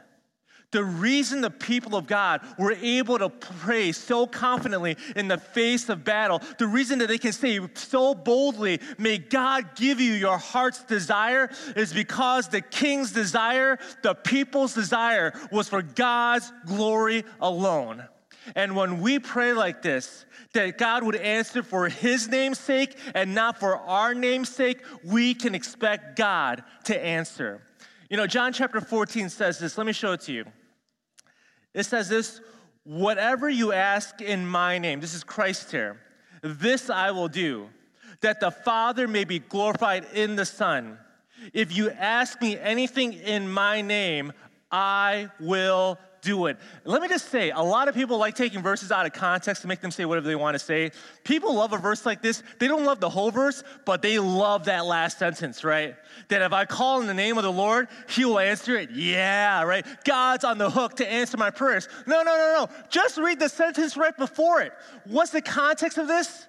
The 0.71 0.83
reason 0.83 1.41
the 1.41 1.49
people 1.49 1.95
of 1.95 2.05
God 2.05 2.41
were 2.59 2.73
able 2.73 3.17
to 3.17 3.29
pray 3.29 3.91
so 3.91 4.27
confidently 4.27 4.97
in 5.15 5.27
the 5.27 5.39
face 5.39 5.89
of 5.89 6.03
battle, 6.03 6.41
the 6.59 6.67
reason 6.67 6.99
that 6.99 7.07
they 7.07 7.17
can 7.17 7.31
say 7.31 7.59
so 7.73 8.13
boldly, 8.13 8.79
May 8.99 9.17
God 9.17 9.75
give 9.75 9.99
you 9.99 10.13
your 10.13 10.37
heart's 10.37 10.83
desire, 10.83 11.49
is 11.75 11.91
because 11.91 12.49
the 12.49 12.61
king's 12.61 13.11
desire, 13.11 13.79
the 14.03 14.13
people's 14.13 14.75
desire, 14.75 15.33
was 15.51 15.67
for 15.67 15.81
God's 15.81 16.51
glory 16.67 17.23
alone. 17.41 18.03
And 18.55 18.75
when 18.75 19.01
we 19.01 19.19
pray 19.19 19.53
like 19.53 19.81
this, 19.81 20.25
that 20.53 20.77
God 20.77 21.03
would 21.03 21.15
answer 21.15 21.63
for 21.63 21.89
his 21.89 22.27
name's 22.27 22.59
sake 22.59 22.97
and 23.13 23.35
not 23.35 23.59
for 23.59 23.77
our 23.77 24.13
name's 24.13 24.49
sake, 24.49 24.81
we 25.03 25.33
can 25.33 25.55
expect 25.55 26.15
God 26.15 26.63
to 26.85 27.05
answer. 27.05 27.61
You 28.09 28.17
know, 28.17 28.27
John 28.27 28.53
chapter 28.53 28.81
14 28.81 29.29
says 29.29 29.59
this. 29.59 29.77
Let 29.77 29.85
me 29.85 29.93
show 29.93 30.13
it 30.13 30.21
to 30.21 30.33
you. 30.33 30.45
It 31.73 31.83
says 31.83 32.09
this 32.09 32.41
whatever 32.83 33.47
you 33.49 33.71
ask 33.71 34.21
in 34.21 34.47
my 34.47 34.79
name, 34.79 34.99
this 34.99 35.13
is 35.13 35.23
Christ 35.23 35.71
here, 35.71 35.99
this 36.41 36.89
I 36.89 37.11
will 37.11 37.27
do, 37.27 37.69
that 38.21 38.39
the 38.39 38.51
Father 38.51 39.07
may 39.07 39.25
be 39.25 39.39
glorified 39.39 40.05
in 40.13 40.35
the 40.35 40.45
Son. 40.45 40.97
If 41.53 41.75
you 41.75 41.91
ask 41.91 42.41
me 42.41 42.57
anything 42.57 43.13
in 43.13 43.49
my 43.49 43.81
name, 43.81 44.33
I 44.71 45.29
will 45.39 45.97
do 46.21 46.47
it. 46.47 46.57
Let 46.85 47.01
me 47.01 47.07
just 47.07 47.29
say, 47.29 47.51
a 47.51 47.61
lot 47.61 47.87
of 47.87 47.95
people 47.95 48.17
like 48.17 48.35
taking 48.35 48.61
verses 48.61 48.91
out 48.91 49.05
of 49.05 49.13
context 49.13 49.61
to 49.63 49.67
make 49.67 49.81
them 49.81 49.91
say 49.91 50.05
whatever 50.05 50.27
they 50.27 50.35
want 50.35 50.55
to 50.55 50.59
say. 50.59 50.91
People 51.23 51.55
love 51.55 51.73
a 51.73 51.77
verse 51.77 52.05
like 52.05 52.21
this. 52.21 52.43
They 52.59 52.67
don't 52.67 52.85
love 52.85 52.99
the 52.99 53.09
whole 53.09 53.31
verse, 53.31 53.63
but 53.85 54.01
they 54.01 54.19
love 54.19 54.65
that 54.65 54.85
last 54.85 55.19
sentence, 55.19 55.63
right? 55.63 55.95
That 56.29 56.41
if 56.41 56.53
I 56.53 56.65
call 56.65 57.01
in 57.01 57.07
the 57.07 57.13
name 57.13 57.37
of 57.37 57.43
the 57.43 57.51
Lord, 57.51 57.87
he 58.09 58.25
will 58.25 58.39
answer 58.39 58.75
it. 58.77 58.91
Yeah, 58.91 59.63
right? 59.63 59.85
God's 60.05 60.43
on 60.43 60.57
the 60.57 60.69
hook 60.69 60.95
to 60.97 61.09
answer 61.09 61.37
my 61.37 61.49
prayers. 61.49 61.87
No, 62.07 62.21
no, 62.23 62.35
no, 62.37 62.55
no. 62.59 62.69
Just 62.89 63.17
read 63.17 63.39
the 63.39 63.49
sentence 63.49 63.97
right 63.97 64.15
before 64.17 64.61
it. 64.61 64.73
What's 65.05 65.31
the 65.31 65.41
context 65.41 65.97
of 65.97 66.07
this? 66.07 66.45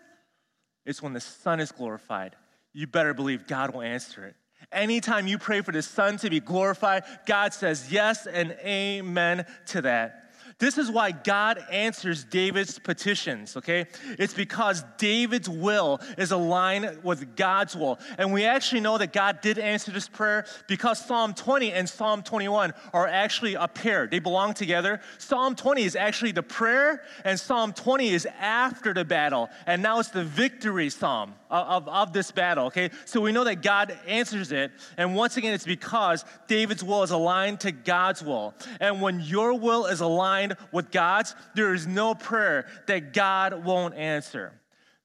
It's 0.86 1.02
when 1.02 1.12
the 1.12 1.20
Son 1.20 1.60
is 1.60 1.72
glorified. 1.72 2.36
You 2.72 2.86
better 2.86 3.14
believe 3.14 3.46
God 3.46 3.74
will 3.74 3.82
answer 3.82 4.24
it. 4.24 4.36
Anytime 4.72 5.26
you 5.26 5.38
pray 5.38 5.62
for 5.62 5.72
the 5.72 5.82
Son 5.82 6.16
to 6.18 6.30
be 6.30 6.40
glorified, 6.40 7.04
God 7.26 7.52
says 7.52 7.90
yes 7.90 8.26
and 8.26 8.52
amen 8.64 9.46
to 9.66 9.82
that. 9.82 10.29
This 10.60 10.76
is 10.76 10.90
why 10.90 11.10
God 11.10 11.58
answers 11.72 12.22
David's 12.22 12.78
petitions, 12.78 13.56
okay? 13.56 13.86
It's 14.18 14.34
because 14.34 14.84
David's 14.98 15.48
will 15.48 16.00
is 16.18 16.32
aligned 16.32 17.02
with 17.02 17.34
God's 17.34 17.74
will. 17.74 17.98
And 18.18 18.30
we 18.30 18.44
actually 18.44 18.82
know 18.82 18.98
that 18.98 19.14
God 19.14 19.40
did 19.40 19.58
answer 19.58 19.90
this 19.90 20.06
prayer 20.06 20.44
because 20.68 21.04
Psalm 21.04 21.32
20 21.32 21.72
and 21.72 21.88
Psalm 21.88 22.22
21 22.22 22.74
are 22.92 23.08
actually 23.08 23.54
a 23.54 23.66
pair, 23.66 24.06
they 24.06 24.18
belong 24.18 24.52
together. 24.52 25.00
Psalm 25.16 25.56
20 25.56 25.82
is 25.82 25.96
actually 25.96 26.32
the 26.32 26.42
prayer, 26.42 27.02
and 27.24 27.40
Psalm 27.40 27.72
20 27.72 28.10
is 28.10 28.26
after 28.38 28.92
the 28.92 29.04
battle. 29.04 29.48
And 29.66 29.82
now 29.82 29.98
it's 29.98 30.10
the 30.10 30.24
victory 30.24 30.90
psalm 30.90 31.34
of, 31.48 31.86
of, 31.86 31.88
of 31.88 32.12
this 32.12 32.30
battle, 32.30 32.66
okay? 32.66 32.90
So 33.06 33.22
we 33.22 33.32
know 33.32 33.44
that 33.44 33.62
God 33.62 33.98
answers 34.06 34.52
it. 34.52 34.72
And 34.98 35.16
once 35.16 35.38
again, 35.38 35.54
it's 35.54 35.64
because 35.64 36.24
David's 36.48 36.84
will 36.84 37.02
is 37.02 37.10
aligned 37.10 37.60
to 37.60 37.72
God's 37.72 38.22
will. 38.22 38.54
And 38.78 39.00
when 39.00 39.20
your 39.20 39.54
will 39.54 39.86
is 39.86 40.00
aligned, 40.00 40.49
aligned 40.50 40.72
with 40.72 40.90
God's, 40.90 41.34
there 41.54 41.74
is 41.74 41.86
no 41.86 42.14
prayer 42.14 42.66
that 42.86 43.12
God 43.12 43.64
won't 43.64 43.94
answer. 43.94 44.52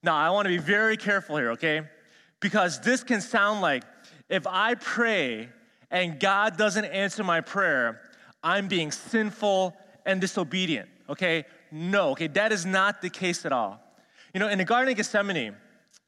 Now, 0.02 0.16
I 0.16 0.30
want 0.30 0.46
to 0.46 0.50
be 0.50 0.58
very 0.58 0.96
careful 0.96 1.36
here, 1.36 1.52
okay? 1.52 1.82
Because 2.40 2.80
this 2.80 3.02
can 3.02 3.20
sound 3.20 3.60
like 3.60 3.84
if 4.28 4.46
I 4.46 4.74
pray 4.74 5.48
and 5.90 6.20
God 6.20 6.56
doesn't 6.56 6.84
answer 6.84 7.24
my 7.24 7.40
prayer, 7.40 8.00
I'm 8.42 8.68
being 8.68 8.92
sinful 8.92 9.76
and 10.04 10.20
disobedient, 10.20 10.88
okay? 11.08 11.44
No, 11.72 12.10
okay, 12.10 12.28
that 12.28 12.52
is 12.52 12.64
not 12.64 13.02
the 13.02 13.10
case 13.10 13.44
at 13.44 13.52
all. 13.52 13.80
You 14.34 14.40
know, 14.40 14.48
in 14.48 14.58
the 14.58 14.64
Garden 14.64 14.90
of 14.90 14.96
Gethsemane, 14.96 15.56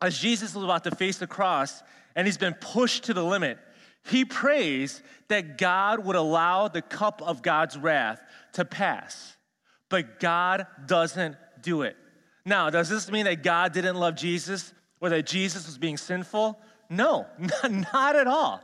as 0.01 0.19
Jesus 0.19 0.55
was 0.55 0.63
about 0.63 0.85
to 0.85 0.95
face 0.95 1.19
the 1.19 1.27
cross 1.27 1.83
and 2.15 2.27
he's 2.27 2.39
been 2.39 2.55
pushed 2.55 3.05
to 3.05 3.15
the 3.15 3.25
limit, 3.25 3.59
he 4.05 4.25
prays 4.25 5.03
that 5.29 5.59
God 5.59 6.05
would 6.05 6.17
allow 6.17 6.69
the 6.69 6.83
cup 6.83 7.23
of 7.23 7.43
God's 7.43 7.77
wrath 7.77 8.21
to 8.55 8.65
pass. 8.65 9.37
But 9.89 10.21
God 10.21 10.67
doesn't 10.87 11.37
do 11.63 11.83
it. 11.83 11.97
Now, 12.45 12.71
does 12.71 12.89
this 12.89 13.11
mean 13.11 13.27
that 13.27 13.43
God 13.43 13.73
didn't 13.73 13.97
love 13.97 14.15
Jesus 14.17 14.73
or 15.01 15.11
that 15.11 15.27
Jesus 15.27 15.67
was 15.67 15.79
being 15.79 15.97
sinful? 15.97 16.59
No, 16.89 17.27
not 17.93 18.17
at 18.17 18.27
all. 18.27 18.63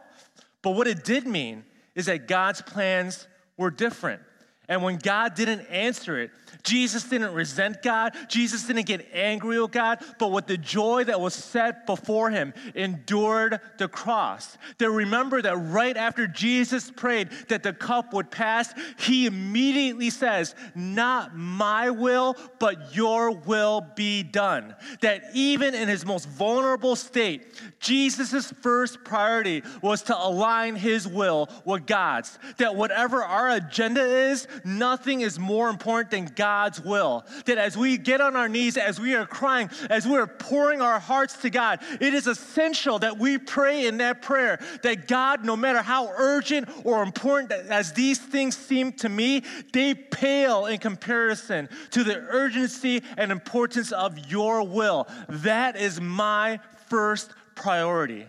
But 0.63 0.71
what 0.71 0.87
it 0.87 1.05
did 1.05 1.27
mean 1.27 1.65
is 1.95 2.07
that 2.07 2.27
God's 2.27 2.63
plans 2.63 3.29
were 3.57 3.71
different. 3.71 4.23
And 4.69 4.83
when 4.83 4.97
God 4.97 5.35
didn't 5.35 5.67
answer 5.67 6.19
it, 6.19 6.31
Jesus 6.63 7.05
didn't 7.05 7.35
resent 7.35 7.83
God. 7.83 8.15
Jesus 8.29 8.67
didn't 8.67 8.87
get 8.87 9.07
angry 9.13 9.61
with 9.61 9.73
God, 9.73 9.99
but 10.19 10.33
with 10.33 10.47
the 10.47 10.57
joy 10.57 11.05
that 11.05 11.21
was 11.21 11.35
set 11.35 11.87
before 11.87 12.31
him, 12.31 12.55
endured 12.75 13.61
the 13.79 13.89
cross. 13.89 14.57
To 14.79 14.91
remember 14.91 15.43
that 15.43 15.57
right 15.57 15.97
after 15.97 16.27
Jesus 16.27 16.91
prayed 16.91 17.31
that 17.49 17.63
the 17.63 17.73
cup 17.73 18.13
would 18.13 18.31
pass, 18.31 18.73
he 18.99 19.27
immediately 19.27 20.11
says, 20.11 20.55
Not 20.75 21.37
my 21.37 21.91
will, 21.91 22.37
but 22.59 22.95
your 22.95 23.33
will 23.33 23.87
be 23.95 24.23
done. 24.23 24.75
That 25.01 25.25
even 25.35 25.75
in 25.75 25.89
his 25.89 26.07
most 26.07 26.29
vulnerable 26.29 26.97
state, 26.97 27.61
Jesus' 27.81 28.53
first 28.63 29.05
priority 29.05 29.63
was 29.83 30.03
to 30.03 30.17
align 30.17 30.77
his 30.77 31.07
will 31.07 31.49
with 31.65 31.87
God's. 31.87 32.39
That 32.59 32.77
whatever 32.77 33.23
our 33.23 33.51
agenda 33.51 34.03
is, 34.03 34.47
nothing 34.65 35.21
is 35.21 35.39
more 35.39 35.69
important 35.69 36.11
than 36.11 36.27
God's 36.45 36.79
will. 36.79 37.25
That 37.47 37.57
as 37.57 37.75
we 37.75 37.97
get 37.97 38.21
on 38.21 38.37
our 38.37 38.51
knees, 38.51 38.77
as 38.77 39.01
we 39.01 39.15
are 39.15 39.25
crying, 39.25 39.71
as 39.89 40.07
we 40.07 40.19
are 40.19 40.27
pouring 40.27 40.83
our 40.83 41.01
hearts 41.01 41.39
to 41.39 41.49
God, 41.49 41.81
it 42.03 42.13
is 42.13 42.27
essential 42.27 42.99
that 42.99 43.17
we 43.17 43.39
pray 43.39 43.87
in 43.87 43.97
that 43.97 44.21
prayer 44.21 44.61
that 44.83 45.09
God, 45.09 45.43
no 45.43 45.57
matter 45.57 45.81
how 45.81 46.13
urgent 46.15 46.69
or 46.85 47.03
important 47.03 47.51
as 47.51 47.95
these 47.95 48.19
things 48.19 48.59
seem 48.59 48.93
to 48.93 49.09
me, 49.09 49.43
they 49.73 49.95
pale 49.95 50.67
in 50.67 50.81
comparison 50.81 51.67
to 51.93 52.05
the 52.05 52.17
urgency 52.29 53.03
and 53.17 53.33
importance 53.33 53.91
of 53.91 54.31
your 54.31 54.69
will. 54.69 55.09
That 55.31 55.77
is 55.77 55.99
my 55.99 56.61
first 56.89 57.31
priority. 57.55 58.27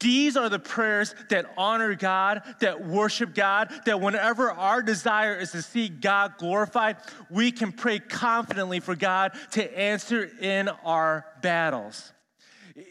These 0.00 0.36
are 0.36 0.48
the 0.48 0.58
prayers 0.58 1.14
that 1.28 1.52
honor 1.56 1.94
God, 1.94 2.42
that 2.60 2.86
worship 2.86 3.34
God, 3.34 3.70
that 3.84 4.00
whenever 4.00 4.50
our 4.50 4.82
desire 4.82 5.36
is 5.36 5.52
to 5.52 5.62
see 5.62 5.88
God 5.88 6.34
glorified, 6.38 6.96
we 7.28 7.52
can 7.52 7.70
pray 7.70 7.98
confidently 7.98 8.80
for 8.80 8.96
God 8.96 9.32
to 9.52 9.78
answer 9.78 10.30
in 10.40 10.68
our 10.84 11.26
battles. 11.42 12.12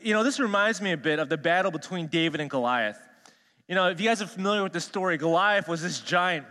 You 0.03 0.13
know, 0.13 0.23
this 0.23 0.39
reminds 0.39 0.81
me 0.81 0.91
a 0.91 0.97
bit 0.97 1.19
of 1.19 1.29
the 1.29 1.37
battle 1.37 1.71
between 1.71 2.07
David 2.07 2.41
and 2.41 2.49
Goliath. 2.49 2.99
You 3.67 3.75
know, 3.75 3.89
if 3.89 3.99
you 3.99 4.07
guys 4.07 4.21
are 4.21 4.27
familiar 4.27 4.63
with 4.63 4.73
the 4.73 4.81
story, 4.81 5.17
Goliath 5.17 5.67
was 5.67 5.81
this 5.81 5.99
giant 5.99 6.45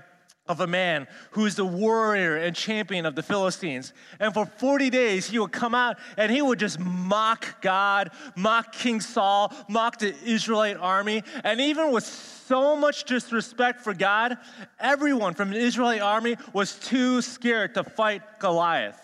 of 0.48 0.60
a 0.60 0.66
man 0.66 1.06
who 1.32 1.46
is 1.46 1.56
the 1.56 1.64
warrior 1.64 2.36
and 2.36 2.56
champion 2.56 3.06
of 3.06 3.14
the 3.14 3.22
Philistines. 3.22 3.92
And 4.18 4.32
for 4.32 4.46
40 4.46 4.90
days, 4.90 5.28
he 5.28 5.38
would 5.38 5.52
come 5.52 5.74
out 5.74 5.98
and 6.16 6.32
he 6.32 6.42
would 6.42 6.58
just 6.58 6.80
mock 6.80 7.60
God, 7.60 8.10
mock 8.34 8.72
King 8.72 9.00
Saul, 9.00 9.52
mock 9.68 9.98
the 9.98 10.14
Israelite 10.24 10.78
army. 10.78 11.22
And 11.44 11.60
even 11.60 11.92
with 11.92 12.04
so 12.04 12.74
much 12.74 13.04
disrespect 13.04 13.82
for 13.82 13.92
God, 13.92 14.38
everyone 14.80 15.34
from 15.34 15.50
the 15.50 15.58
Israelite 15.58 16.00
army 16.00 16.36
was 16.52 16.78
too 16.78 17.20
scared 17.20 17.74
to 17.74 17.84
fight 17.84 18.22
Goliath. 18.38 19.00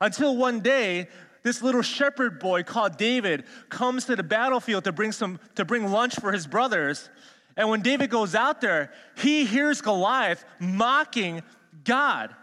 Until 0.00 0.36
one 0.36 0.60
day, 0.60 1.08
this 1.42 1.62
little 1.62 1.82
shepherd 1.82 2.40
boy 2.40 2.64
called 2.64 2.96
David 2.96 3.44
comes 3.68 4.06
to 4.06 4.16
the 4.16 4.22
battlefield 4.24 4.82
to 4.84 4.92
bring 4.92 5.12
some 5.12 5.38
to 5.54 5.64
bring 5.64 5.92
lunch 5.92 6.16
for 6.16 6.32
his 6.32 6.46
brothers. 6.46 7.08
And 7.56 7.70
when 7.70 7.80
David 7.80 8.10
goes 8.10 8.34
out 8.34 8.60
there, 8.60 8.92
he 9.16 9.44
hears 9.44 9.80
Goliath 9.80 10.44
mocking 10.58 11.42
God. 11.84 12.34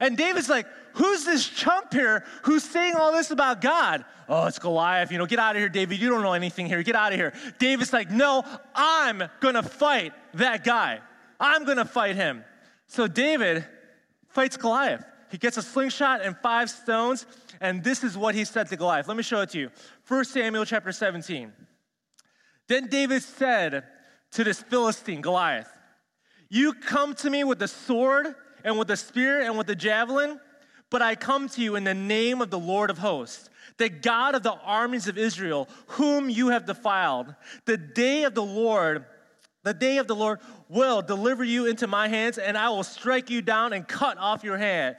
And 0.00 0.16
David's 0.16 0.48
like, 0.48 0.66
Who's 0.94 1.24
this 1.24 1.48
chump 1.48 1.92
here 1.92 2.24
who's 2.42 2.64
saying 2.64 2.96
all 2.96 3.12
this 3.12 3.30
about 3.30 3.60
God? 3.60 4.04
Oh, 4.28 4.46
it's 4.46 4.58
Goliath. 4.58 5.12
You 5.12 5.18
know, 5.18 5.26
get 5.26 5.38
out 5.38 5.54
of 5.54 5.60
here, 5.60 5.68
David. 5.68 6.00
You 6.00 6.10
don't 6.10 6.22
know 6.22 6.32
anything 6.32 6.66
here. 6.66 6.82
Get 6.82 6.96
out 6.96 7.12
of 7.12 7.18
here. 7.18 7.32
David's 7.60 7.92
like, 7.92 8.10
No, 8.10 8.44
I'm 8.74 9.22
going 9.40 9.54
to 9.54 9.62
fight 9.62 10.12
that 10.34 10.64
guy. 10.64 11.00
I'm 11.38 11.64
going 11.64 11.76
to 11.76 11.84
fight 11.84 12.16
him. 12.16 12.44
So 12.88 13.06
David 13.06 13.64
fights 14.28 14.56
Goliath. 14.56 15.04
He 15.30 15.38
gets 15.38 15.56
a 15.56 15.62
slingshot 15.62 16.22
and 16.22 16.36
five 16.38 16.70
stones, 16.70 17.26
and 17.60 17.84
this 17.84 18.02
is 18.02 18.16
what 18.16 18.34
he 18.34 18.44
said 18.44 18.68
to 18.68 18.76
Goliath. 18.76 19.08
Let 19.08 19.16
me 19.16 19.22
show 19.22 19.42
it 19.42 19.50
to 19.50 19.58
you. 19.58 19.70
1 20.08 20.24
Samuel 20.24 20.64
chapter 20.64 20.90
17. 20.90 21.52
Then 22.66 22.88
David 22.88 23.22
said, 23.22 23.84
to 24.32 24.44
this 24.44 24.62
Philistine, 24.62 25.20
Goliath. 25.20 25.70
You 26.48 26.72
come 26.72 27.14
to 27.16 27.30
me 27.30 27.44
with 27.44 27.58
the 27.58 27.68
sword 27.68 28.34
and 28.64 28.78
with 28.78 28.88
the 28.88 28.96
spear 28.96 29.42
and 29.42 29.58
with 29.58 29.66
the 29.66 29.74
javelin, 29.74 30.40
but 30.90 31.02
I 31.02 31.14
come 31.14 31.48
to 31.50 31.62
you 31.62 31.76
in 31.76 31.84
the 31.84 31.94
name 31.94 32.40
of 32.40 32.50
the 32.50 32.58
Lord 32.58 32.90
of 32.90 32.98
hosts, 32.98 33.50
the 33.76 33.88
God 33.88 34.34
of 34.34 34.42
the 34.42 34.54
armies 34.54 35.08
of 35.08 35.18
Israel, 35.18 35.68
whom 35.88 36.30
you 36.30 36.48
have 36.48 36.66
defiled. 36.66 37.34
The 37.66 37.76
day 37.76 38.24
of 38.24 38.34
the 38.34 38.42
Lord, 38.42 39.04
the 39.64 39.74
day 39.74 39.98
of 39.98 40.06
the 40.06 40.14
Lord 40.14 40.40
will 40.68 41.02
deliver 41.02 41.44
you 41.44 41.66
into 41.66 41.86
my 41.86 42.08
hands, 42.08 42.38
and 42.38 42.56
I 42.56 42.70
will 42.70 42.84
strike 42.84 43.28
you 43.28 43.42
down 43.42 43.74
and 43.74 43.86
cut 43.86 44.16
off 44.16 44.44
your 44.44 44.56
head. 44.56 44.96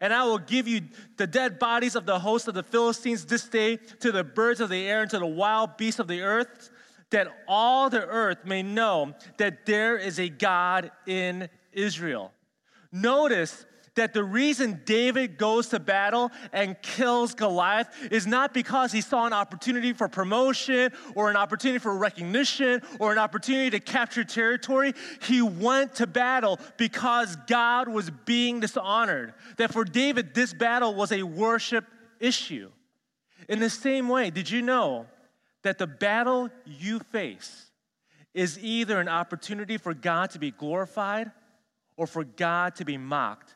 And 0.00 0.12
I 0.12 0.24
will 0.24 0.38
give 0.38 0.68
you 0.68 0.82
the 1.16 1.26
dead 1.26 1.58
bodies 1.58 1.96
of 1.96 2.04
the 2.04 2.18
host 2.18 2.46
of 2.48 2.54
the 2.54 2.62
Philistines 2.62 3.24
this 3.24 3.48
day 3.48 3.76
to 4.00 4.12
the 4.12 4.24
birds 4.24 4.60
of 4.60 4.68
the 4.68 4.86
air 4.86 5.02
and 5.02 5.10
to 5.10 5.18
the 5.18 5.26
wild 5.26 5.78
beasts 5.78 6.00
of 6.00 6.08
the 6.08 6.20
earth 6.20 6.70
that 7.10 7.28
all 7.48 7.90
the 7.90 8.06
earth 8.06 8.44
may 8.44 8.62
know 8.62 9.14
that 9.36 9.66
there 9.66 9.96
is 9.96 10.18
a 10.18 10.28
God 10.28 10.90
in 11.06 11.48
Israel. 11.72 12.32
Notice 12.92 13.66
that 13.96 14.14
the 14.14 14.24
reason 14.24 14.80
David 14.84 15.36
goes 15.36 15.68
to 15.68 15.80
battle 15.80 16.30
and 16.52 16.80
kills 16.80 17.34
Goliath 17.34 17.88
is 18.10 18.26
not 18.26 18.54
because 18.54 18.92
he 18.92 19.00
saw 19.00 19.26
an 19.26 19.32
opportunity 19.32 19.92
for 19.92 20.08
promotion 20.08 20.92
or 21.14 21.30
an 21.30 21.36
opportunity 21.36 21.78
for 21.78 21.96
recognition 21.96 22.82
or 22.98 23.12
an 23.12 23.18
opportunity 23.18 23.70
to 23.70 23.80
capture 23.80 24.24
territory. 24.24 24.94
He 25.22 25.42
went 25.42 25.96
to 25.96 26.06
battle 26.06 26.58
because 26.76 27.36
God 27.46 27.88
was 27.88 28.10
being 28.24 28.60
dishonored. 28.60 29.34
That 29.56 29.72
for 29.72 29.84
David, 29.84 30.34
this 30.34 30.54
battle 30.54 30.94
was 30.94 31.12
a 31.12 31.22
worship 31.22 31.84
issue. 32.20 32.70
In 33.48 33.58
the 33.58 33.70
same 33.70 34.08
way, 34.08 34.30
did 34.30 34.50
you 34.50 34.62
know 34.62 35.06
that 35.62 35.78
the 35.78 35.86
battle 35.86 36.48
you 36.64 36.98
face 36.98 37.66
is 38.34 38.58
either 38.62 39.00
an 39.00 39.08
opportunity 39.08 39.76
for 39.76 39.94
God 39.94 40.30
to 40.30 40.38
be 40.38 40.50
glorified 40.50 41.30
or 41.96 42.06
for 42.06 42.24
God 42.24 42.76
to 42.76 42.84
be 42.84 42.96
mocked 42.96 43.54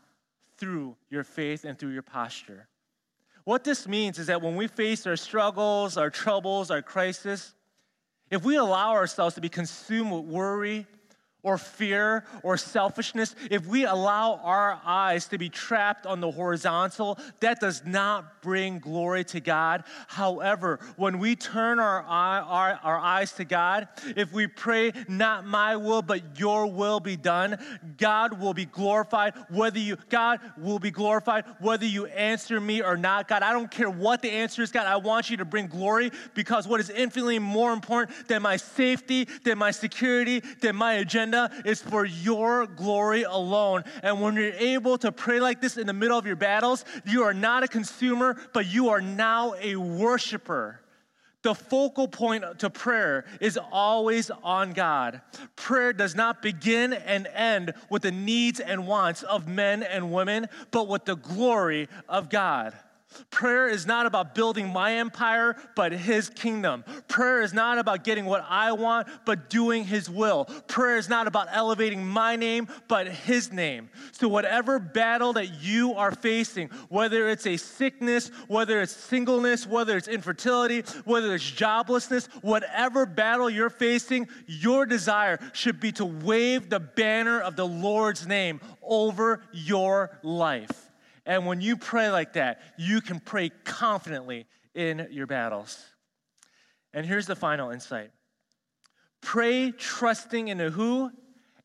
through 0.59 0.97
your 1.11 1.25
faith 1.25 1.64
and 1.64 1.79
through 1.79 1.93
your 1.93 2.03
posture. 2.03 2.69
What 3.45 3.64
this 3.64 3.87
means 3.87 4.19
is 4.19 4.27
that 4.29 4.43
when 4.43 4.57
we 4.57 4.67
face 4.69 5.07
our 5.07 5.17
struggles, 5.17 5.97
our 5.97 6.11
troubles, 6.11 6.71
our 6.71 6.83
crisis, 6.83 7.55
if 8.31 8.45
we 8.45 8.57
allow 8.57 8.93
ourselves 8.93 9.35
to 9.35 9.40
be 9.40 9.49
consumed 9.49 10.11
with 10.11 10.25
worry, 10.25 10.87
or 11.45 11.59
fear 11.59 12.25
or 12.43 12.57
selfishness, 12.57 13.37
if 13.51 13.65
we 13.67 13.85
allow 13.85 14.41
our 14.43 14.81
eyes 14.85 15.27
to 15.29 15.39
be 15.39 15.49
trapped 15.49 16.07
on 16.07 16.21
the 16.21 16.31
horizontal, 16.31 17.19
that 17.41 17.61
does 17.61 17.85
not 17.85 18.43
bring 18.43 18.79
glory 18.79 19.23
to 19.25 19.41
God. 19.41 19.85
However, 20.09 20.81
when 20.97 21.19
we 21.19 21.37
turn 21.37 21.79
our, 21.79 22.03
eye, 22.03 22.41
our, 22.41 22.81
our 22.83 22.99
eyes 22.99 23.33
to 23.33 23.45
God, 23.45 23.89
if 24.17 24.33
we 24.33 24.47
pray, 24.47 24.93
not 25.07 25.47
my 25.47 25.77
will, 25.77 26.03
but 26.03 26.41
your 26.41 26.67
will 26.67 26.99
be 26.99 27.17
done, 27.17 27.59
God 27.99 28.41
will 28.41 28.55
be 28.55 28.65
glorified. 28.65 29.35
Whether 29.51 29.79
you, 29.79 29.97
God 30.09 30.41
will 30.57 30.79
be 30.79 30.91
glorified, 30.91 31.45
whether 31.61 31.87
you 31.87 32.07
answer 32.07 32.59
me 32.59 32.83
or 32.83 32.97
not. 32.97 33.29
God, 33.29 33.43
I 33.43 33.53
don't 33.53 33.71
care 33.71 33.91
what 33.91 34.23
the 34.23 34.31
answer 34.31 34.63
is, 34.63 34.73
God. 34.73 34.87
I 34.87 34.97
want 34.97 35.29
you 35.29 35.37
to 35.37 35.45
bring 35.45 35.67
glory 35.67 36.11
because 36.35 36.67
what 36.67 36.81
is 36.81 36.89
infinitely 36.89 37.39
more 37.39 37.73
important 37.73 38.29
than 38.29 38.41
my 38.41 38.57
safety, 38.57 39.29
than 39.45 39.59
my 39.59 39.71
security, 39.71 40.41
than 40.61 40.75
my 40.75 40.95
agenda 40.95 41.34
agenda 41.35 41.68
is 41.68 41.83
for 41.83 42.05
your 42.05 42.66
glory 42.66 43.23
alone. 43.23 43.85
And 44.03 44.20
when 44.20 44.35
you're 44.35 44.53
able 44.53 44.99
to 44.99 45.12
pray 45.12 45.40
like 45.40 45.61
this 45.61 45.77
in 45.77 45.87
the 45.87 45.92
middle 45.92 46.18
of 46.18 46.27
your 46.27 46.37
battles, 46.37 46.85
you 47.05 47.23
are 47.25 47.35
not 47.35 47.62
a 47.62 47.68
consumer, 47.68 48.37
but 48.53 48.66
you 48.66 48.90
are 48.90 49.01
now 49.01 49.55
a 49.61 49.77
worshiper. 49.77 50.81
The 51.42 51.55
focal 51.55 52.09
point 52.09 52.61
to 52.61 52.70
prayer 52.70 53.27
is 53.38 53.59
always 53.70 54.31
on 54.31 54.73
God. 54.73 55.20
Prayer 55.57 55.92
does 55.92 56.14
not 56.14 56.40
begin 56.40 56.94
and 56.94 57.27
end 57.27 57.75
with 57.90 58.03
the 58.03 58.12
needs 58.12 58.61
and 58.61 58.87
wants 58.87 59.23
of 59.25 59.47
men 59.47 59.83
and 59.83 60.11
women, 60.11 60.49
but 60.70 60.88
with 60.88 61.05
the 61.05 61.16
glory 61.16 61.88
of 62.09 62.31
God. 62.31 62.73
Prayer 63.31 63.68
is 63.68 63.87
not 63.87 64.07
about 64.07 64.35
building 64.35 64.72
my 64.72 64.94
empire, 64.94 65.57
but 65.74 65.92
His 65.92 66.29
kingdom. 66.29 66.85
Prayer 67.09 67.42
is 67.42 67.53
not 67.53 67.79
about 67.79 68.05
getting 68.05 68.24
what 68.24 68.44
I 68.48 68.72
want, 68.72 69.09
but 69.24 69.50
doing 69.50 69.85
His 69.85 70.09
will. 70.09 70.46
Prayer 70.66 70.96
is 70.96 71.09
not 71.09 71.27
about 71.27 71.48
elevating 71.50 72.07
my 72.07 72.37
name, 72.37 72.68
but 72.88 73.09
His 73.09 73.53
name. 73.53 73.88
So, 74.12 74.29
whatever 74.29 74.79
battle 74.79 75.33
that 75.35 75.62
you 75.62 75.94
are 75.94 76.12
facing, 76.12 76.68
whether 76.88 77.29
it's 77.29 77.46
a 77.46 77.57
sickness, 77.57 78.29
whether 78.48 78.81
it's 78.81 78.92
singleness, 78.92 79.66
whether 79.66 79.96
it's 79.96 80.09
infertility, 80.09 80.81
whether 81.05 81.35
it's 81.35 81.50
joblessness, 81.50 82.27
whatever 82.42 83.07
battle 83.07 83.50
you're 83.50 83.70
facing, 83.70 84.29
your 84.46 84.87
desire 84.87 85.38
should 85.53 85.81
be 85.81 85.92
to 85.92 86.05
wave 86.05 86.70
the 86.70 86.81
banner 86.81 87.40
of 87.40 87.57
the 87.57 87.66
Lord's 87.66 88.27
name 88.27 88.61
over 88.83 89.42
your 89.53 90.18
life. 90.22 90.84
And 91.27 91.47
when 91.47 91.61
you 91.61 91.77
pray 91.77 92.11
like 92.11 92.35
that, 92.35 92.61
you 92.77 93.01
can 93.01 93.21
pray 93.21 93.51
confidently 93.65 94.47
in 94.75 95.09
your 95.11 95.27
battles. 95.27 95.83
And 96.93 97.07
here's 97.07 97.27
the 97.27 97.37
final 97.37 97.71
insight 97.71 98.11
pray 99.21 99.71
trusting 99.71 100.49
in 100.49 100.59
the 100.59 100.71
who 100.71 101.11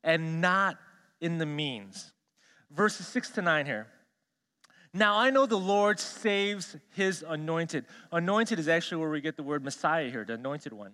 and 0.03 0.41
not 0.41 0.77
in 1.19 1.37
the 1.37 1.45
means. 1.45 2.13
verses 2.71 3.07
6 3.07 3.31
to 3.31 3.41
9 3.41 3.65
here. 3.65 3.87
Now 4.93 5.17
I 5.17 5.29
know 5.29 5.45
the 5.45 5.57
Lord 5.57 5.99
saves 5.99 6.75
his 6.95 7.23
anointed. 7.27 7.85
Anointed 8.11 8.57
is 8.57 8.67
actually 8.67 9.01
where 9.01 9.09
we 9.09 9.21
get 9.21 9.35
the 9.35 9.43
word 9.43 9.63
Messiah 9.63 10.09
here, 10.09 10.25
the 10.25 10.33
anointed 10.33 10.73
one. 10.73 10.93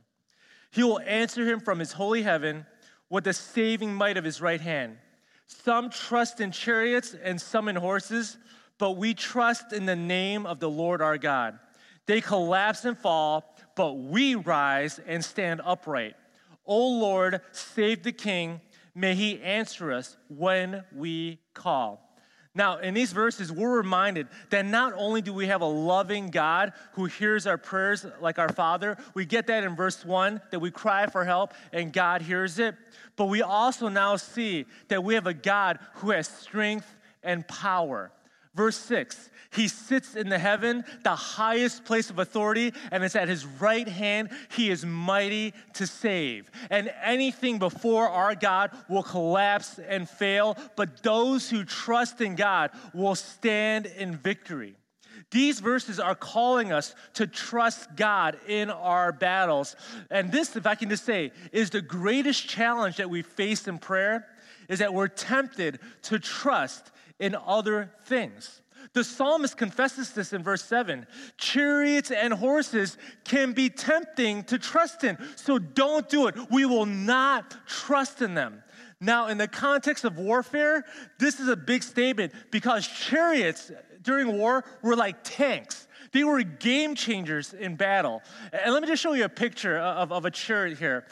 He 0.72 0.84
will 0.84 1.00
answer 1.00 1.46
him 1.46 1.60
from 1.62 1.80
his 1.80 1.94
holy 1.94 2.24
heaven 2.24 2.66
with 3.10 3.24
the 3.24 3.34
saving 3.34 3.94
might 3.94 4.18
of 4.18 4.26
his 4.26 4.42
right 4.42 4.60
hand. 4.60 4.98
Some 5.48 5.90
trust 5.90 6.42
in 6.42 6.52
chariots 6.52 7.16
and 7.22 7.40
some 7.40 7.68
in 7.68 7.76
horses, 7.76 8.38
but 8.78 8.92
we 8.92 9.14
trust 9.14 9.74
in 9.74 9.86
the 9.86 9.96
name 9.96 10.46
of 10.46 10.60
the 10.60 10.70
Lord 10.70 11.02
our 11.02 11.18
God. 11.18 11.60
They 12.06 12.22
collapse 12.22 12.86
and 12.86 12.98
fall, 12.98 13.56
but 13.76 13.94
we 13.94 14.36
rise 14.36 15.00
and 15.06 15.24
stand 15.24 15.62
upright. 15.64 16.16
O 16.66 17.00
Lord, 17.00 17.42
save 17.52 18.04
the 18.04 18.12
king. 18.12 18.62
May 18.94 19.16
he 19.16 19.42
answer 19.42 19.92
us 19.92 20.16
when 20.30 20.84
we 20.94 21.40
call. 21.54 22.05
Now, 22.58 22.78
in 22.78 22.94
these 22.94 23.12
verses, 23.12 23.52
we're 23.52 23.76
reminded 23.76 24.28
that 24.50 24.66
not 24.66 24.94
only 24.96 25.22
do 25.22 25.34
we 25.34 25.48
have 25.48 25.60
a 25.60 25.66
loving 25.66 26.30
God 26.30 26.72
who 26.94 27.04
hears 27.04 27.46
our 27.46 27.58
prayers 27.58 28.06
like 28.22 28.40
our 28.40 28.48
Father, 28.48 28.98
we 29.14 29.26
get 29.26 29.48
that 29.48 29.66
in 29.66 29.76
verse 29.76 30.06
1 30.06 30.42
that 30.52 30.60
we 30.60 30.72
cry 30.72 31.08
for 31.08 31.26
help 31.26 31.54
and 31.74 31.92
God 31.92 32.22
hears 32.22 32.58
it, 32.58 32.76
but 33.18 33.26
we 33.26 33.42
also 33.42 33.90
now 33.90 34.16
see 34.16 34.66
that 34.88 35.04
we 35.04 35.16
have 35.16 35.28
a 35.28 35.34
God 35.34 35.80
who 35.96 36.12
has 36.12 36.30
strength 36.30 36.96
and 37.24 37.46
power. 37.46 38.10
Verse 38.56 38.78
6 38.78 39.30
He 39.52 39.68
sits 39.68 40.16
in 40.16 40.30
the 40.30 40.40
heaven, 40.40 40.84
the 41.04 41.16
highest 41.16 41.86
place 41.86 42.10
of 42.10 42.20
authority, 42.20 42.74
and 42.92 43.04
it's 43.04 43.16
at 43.16 43.28
his 43.28 43.46
right 43.46 43.88
hand. 43.88 44.30
He 44.50 44.72
is 44.72 44.86
mighty 44.86 45.54
to 45.74 45.86
save. 45.86 46.50
And 46.70 46.92
anything 47.04 47.60
before 47.60 48.10
our 48.10 48.34
God 48.34 48.72
will 48.90 49.04
collapse 49.04 49.78
and 49.80 50.10
fail, 50.10 50.58
but 50.76 51.04
those 51.04 51.50
who 51.50 51.64
trust 51.64 52.22
in 52.22 52.36
God 52.36 52.72
will 52.94 53.16
stand 53.16 53.86
in 53.86 54.16
victory. 54.16 54.76
These 55.32 55.60
verses 55.60 56.00
are 56.00 56.16
calling 56.16 56.72
us 56.72 56.96
to 57.16 57.28
trust 57.28 57.96
God 57.96 58.38
in 58.48 58.70
our 58.70 59.12
battles. 59.12 59.76
And 60.10 60.32
this, 60.32 60.56
if 60.56 60.66
I 60.66 60.76
can 60.76 60.90
just 60.90 61.04
say, 61.04 61.32
is 61.52 61.72
the 61.72 61.82
greatest 61.82 62.48
challenge 62.48 62.98
that 62.98 63.10
we 63.10 63.22
face 63.22 63.68
in 63.68 63.80
prayer 63.80 64.28
is 64.70 64.80
that 64.80 64.94
we're 64.94 65.08
tempted 65.08 65.80
to 66.04 66.20
trust 66.20 66.92
in 67.20 67.36
other 67.46 67.92
things. 68.06 68.62
The 68.94 69.04
psalmist 69.04 69.58
confesses 69.58 70.14
this 70.14 70.32
in 70.34 70.44
verse 70.44 70.64
7. 70.64 71.06
Chariots 71.38 72.12
and 72.12 72.34
horses 72.34 72.98
can 73.24 73.54
be 73.54 73.70
tempting 73.70 74.44
to 74.46 74.58
trust 74.58 75.04
in, 75.04 75.18
so 75.36 75.58
don't 75.58 76.08
do 76.08 76.28
it. 76.28 76.36
We 76.52 76.66
will 76.66 76.86
not 76.86 77.56
trust 77.68 78.22
in 78.22 78.34
them. 78.34 78.64
Now, 79.02 79.28
in 79.28 79.38
the 79.38 79.48
context 79.48 80.06
of 80.06 80.18
warfare, 80.18 80.86
this 81.20 81.40
is 81.40 81.48
a 81.48 81.56
big 81.56 81.84
statement 81.84 82.34
because 82.52 82.88
chariots 82.88 83.72
during 84.02 84.38
war 84.38 84.64
were 84.82 84.96
like 84.96 85.18
tanks. 85.24 85.88
They 86.12 86.24
were 86.24 86.42
game 86.44 86.96
changers 86.96 87.54
in 87.54 87.76
battle. 87.76 88.22
And 88.54 88.74
let 88.74 88.82
me 88.82 88.88
just 88.88 89.04
show 89.04 89.14
you 89.14 89.26
a 89.26 89.30
picture 89.30 89.78
of, 89.78 90.14
of 90.14 90.24
a 90.24 90.32
chariot 90.32 90.78
here, 90.78 91.06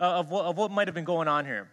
uh, 0.00 0.04
of 0.04 0.30
what, 0.30 0.46
of 0.46 0.56
what 0.56 0.72
might 0.72 0.88
have 0.88 0.94
been 0.96 1.04
going 1.04 1.28
on 1.28 1.44
here. 1.44 1.68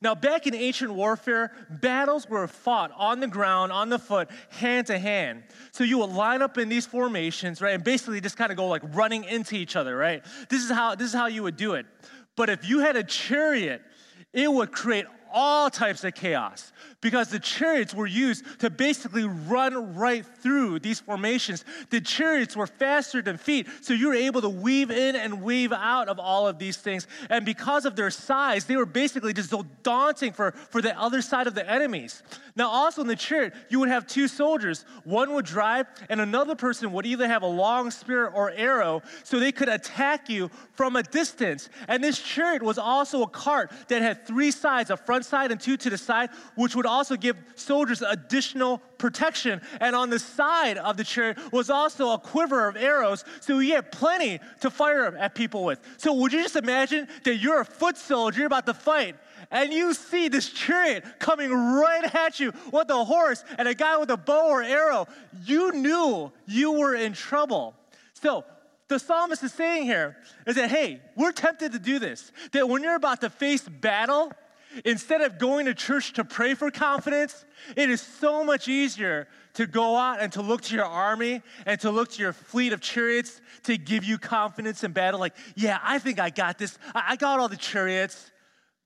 Now, 0.00 0.14
back 0.14 0.46
in 0.46 0.54
ancient 0.54 0.92
warfare, 0.92 1.52
battles 1.68 2.28
were 2.28 2.46
fought 2.46 2.90
on 2.96 3.20
the 3.20 3.26
ground, 3.26 3.72
on 3.72 3.88
the 3.88 3.98
foot, 3.98 4.28
hand 4.50 4.86
to 4.86 4.98
hand. 4.98 5.42
So 5.72 5.84
you 5.84 5.98
would 5.98 6.10
line 6.10 6.42
up 6.42 6.58
in 6.58 6.68
these 6.68 6.86
formations, 6.86 7.60
right, 7.60 7.74
and 7.74 7.84
basically 7.84 8.20
just 8.20 8.36
kind 8.36 8.50
of 8.50 8.56
go 8.56 8.66
like 8.66 8.82
running 8.94 9.24
into 9.24 9.56
each 9.56 9.76
other, 9.76 9.96
right? 9.96 10.24
This 10.48 10.64
is 10.64 10.70
how 10.70 10.94
this 10.94 11.08
is 11.08 11.14
how 11.14 11.26
you 11.26 11.42
would 11.42 11.56
do 11.56 11.74
it. 11.74 11.86
But 12.36 12.48
if 12.48 12.68
you 12.68 12.80
had 12.80 12.96
a 12.96 13.04
chariot, 13.04 13.82
it 14.32 14.50
would 14.50 14.72
create 14.72 15.06
all 15.32 15.70
types 15.70 16.04
of 16.04 16.14
chaos 16.14 16.72
because 17.00 17.28
the 17.28 17.38
chariots 17.38 17.94
were 17.94 18.06
used 18.06 18.44
to 18.60 18.70
basically 18.70 19.24
run 19.24 19.94
right 19.94 20.24
through 20.24 20.78
these 20.80 21.00
formations. 21.00 21.64
The 21.90 22.00
chariots 22.00 22.56
were 22.56 22.66
faster 22.66 23.22
than 23.22 23.36
feet, 23.36 23.66
so 23.80 23.94
you 23.94 24.08
were 24.08 24.14
able 24.14 24.42
to 24.42 24.48
weave 24.48 24.90
in 24.90 25.16
and 25.16 25.42
weave 25.42 25.72
out 25.72 26.08
of 26.08 26.18
all 26.18 26.46
of 26.46 26.58
these 26.58 26.76
things. 26.76 27.06
And 27.28 27.44
because 27.44 27.84
of 27.84 27.96
their 27.96 28.10
size, 28.10 28.66
they 28.66 28.76
were 28.76 28.86
basically 28.86 29.32
just 29.32 29.50
so 29.50 29.64
daunting 29.82 30.32
for, 30.32 30.52
for 30.52 30.82
the 30.82 30.98
other 30.98 31.22
side 31.22 31.46
of 31.46 31.54
the 31.54 31.68
enemies. 31.68 32.22
Now, 32.56 32.68
also 32.68 33.00
in 33.00 33.06
the 33.06 33.16
chariot, 33.16 33.54
you 33.68 33.80
would 33.80 33.88
have 33.88 34.06
two 34.06 34.28
soldiers. 34.28 34.84
One 35.04 35.32
would 35.34 35.46
drive, 35.46 35.86
and 36.08 36.20
another 36.20 36.54
person 36.54 36.92
would 36.92 37.06
either 37.06 37.26
have 37.26 37.42
a 37.42 37.46
long 37.46 37.90
spear 37.90 38.26
or 38.26 38.50
arrow, 38.50 39.02
so 39.24 39.38
they 39.38 39.52
could 39.52 39.68
attack 39.68 40.28
you 40.28 40.50
from 40.74 40.96
a 40.96 41.02
distance. 41.02 41.68
And 41.88 42.02
this 42.02 42.20
chariot 42.20 42.62
was 42.62 42.76
also 42.76 43.22
a 43.22 43.28
cart 43.28 43.70
that 43.88 44.02
had 44.02 44.26
three 44.26 44.50
sides 44.50 44.90
a 44.90 44.96
front 44.96 45.24
side 45.24 45.52
and 45.52 45.60
two 45.60 45.76
to 45.78 45.90
the 45.90 45.98
side, 45.98 46.30
which 46.56 46.74
would 46.74 46.86
also 46.90 47.16
give 47.16 47.36
soldiers 47.54 48.02
additional 48.02 48.78
protection. 48.98 49.60
And 49.80 49.96
on 49.96 50.10
the 50.10 50.18
side 50.18 50.78
of 50.78 50.96
the 50.96 51.04
chariot 51.04 51.38
was 51.52 51.70
also 51.70 52.10
a 52.12 52.18
quiver 52.18 52.68
of 52.68 52.76
arrows, 52.76 53.24
so 53.40 53.58
you 53.58 53.74
had 53.74 53.92
plenty 53.92 54.40
to 54.60 54.70
fire 54.70 55.16
at 55.16 55.34
people 55.34 55.64
with. 55.64 55.80
So, 55.96 56.12
would 56.14 56.32
you 56.32 56.42
just 56.42 56.56
imagine 56.56 57.08
that 57.24 57.36
you're 57.36 57.60
a 57.60 57.64
foot 57.64 57.96
soldier, 57.96 58.38
you're 58.38 58.46
about 58.46 58.66
to 58.66 58.74
fight? 58.74 59.16
and 59.50 59.72
you 59.72 59.94
see 59.94 60.28
this 60.28 60.50
chariot 60.50 61.02
coming 61.18 61.50
right 61.50 62.14
at 62.14 62.38
you 62.38 62.52
with 62.72 62.90
a 62.90 63.04
horse 63.04 63.42
and 63.58 63.66
a 63.66 63.74
guy 63.74 63.96
with 63.96 64.10
a 64.10 64.16
bow 64.16 64.48
or 64.48 64.62
arrow, 64.62 65.08
you 65.44 65.72
knew 65.72 66.30
you 66.46 66.72
were 66.72 66.94
in 66.94 67.12
trouble. 67.12 67.74
So, 68.14 68.44
the 68.88 68.98
psalmist 68.98 69.42
is 69.44 69.52
saying 69.52 69.84
here 69.84 70.16
is 70.46 70.56
that, 70.56 70.68
hey, 70.68 71.00
we're 71.16 71.30
tempted 71.30 71.72
to 71.72 71.78
do 71.78 72.00
this. 72.00 72.32
That 72.52 72.68
when 72.68 72.82
you're 72.82 72.96
about 72.96 73.20
to 73.20 73.30
face 73.30 73.62
battle, 73.62 74.32
instead 74.84 75.20
of 75.20 75.38
going 75.38 75.66
to 75.66 75.74
church 75.74 76.12
to 76.14 76.24
pray 76.24 76.54
for 76.54 76.70
confidence, 76.70 77.44
it 77.76 77.90
is 77.90 78.00
so 78.00 78.44
much 78.44 78.68
easier 78.68 79.28
to 79.54 79.66
go 79.66 79.96
out 79.96 80.20
and 80.20 80.32
to 80.32 80.42
look 80.42 80.62
to 80.62 80.74
your 80.74 80.84
army 80.84 81.42
and 81.66 81.80
to 81.80 81.90
look 81.90 82.10
to 82.12 82.22
your 82.22 82.32
fleet 82.32 82.72
of 82.72 82.80
chariots 82.80 83.40
to 83.64 83.76
give 83.76 84.04
you 84.04 84.18
confidence 84.18 84.84
in 84.84 84.92
battle. 84.92 85.18
Like, 85.18 85.36
yeah, 85.56 85.78
I 85.82 85.98
think 85.98 86.20
I 86.20 86.30
got 86.30 86.58
this. 86.58 86.78
I 86.94 87.16
got 87.16 87.40
all 87.40 87.48
the 87.48 87.56
chariots. 87.56 88.30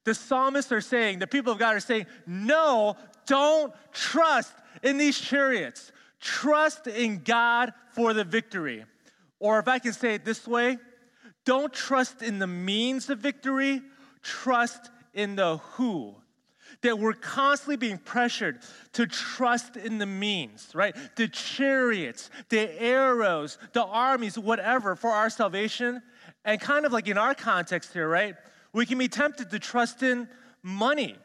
The 0.04 0.14
psalmists 0.14 0.72
are 0.72 0.80
saying, 0.80 1.18
the 1.18 1.26
people 1.26 1.52
of 1.52 1.58
God 1.58 1.76
are 1.76 1.80
saying, 1.80 2.06
no, 2.26 2.96
don't 3.26 3.72
trust 3.92 4.52
in 4.82 4.98
these 4.98 5.18
chariots. 5.18 5.92
Trust 6.20 6.86
in 6.86 7.22
God 7.22 7.72
for 7.92 8.12
the 8.12 8.24
victory. 8.24 8.84
Or 9.40 9.58
if 9.58 9.68
I 9.68 9.78
can 9.78 9.92
say 9.92 10.14
it 10.14 10.24
this 10.24 10.46
way, 10.46 10.78
don't 11.44 11.72
trust 11.72 12.22
in 12.22 12.38
the 12.38 12.46
means 12.46 13.10
of 13.10 13.18
victory, 13.18 13.82
trust 14.22 14.90
in 15.14 15.36
the 15.36 15.58
who. 15.58 16.16
That 16.80 16.98
we're 16.98 17.12
constantly 17.14 17.76
being 17.76 17.98
pressured 17.98 18.58
to 18.92 19.06
trust 19.06 19.76
in 19.76 19.98
the 19.98 20.06
means, 20.06 20.70
right? 20.74 20.94
The 21.16 21.28
chariots, 21.28 22.30
the 22.48 22.82
arrows, 22.82 23.58
the 23.72 23.84
armies, 23.84 24.38
whatever 24.38 24.96
for 24.96 25.10
our 25.10 25.30
salvation. 25.30 26.02
And 26.44 26.60
kind 26.60 26.84
of 26.84 26.92
like 26.92 27.08
in 27.08 27.16
our 27.16 27.34
context 27.34 27.92
here, 27.92 28.08
right? 28.08 28.34
We 28.72 28.86
can 28.86 28.98
be 28.98 29.08
tempted 29.08 29.50
to 29.50 29.58
trust 29.58 30.02
in 30.02 30.28
money, 30.62 31.16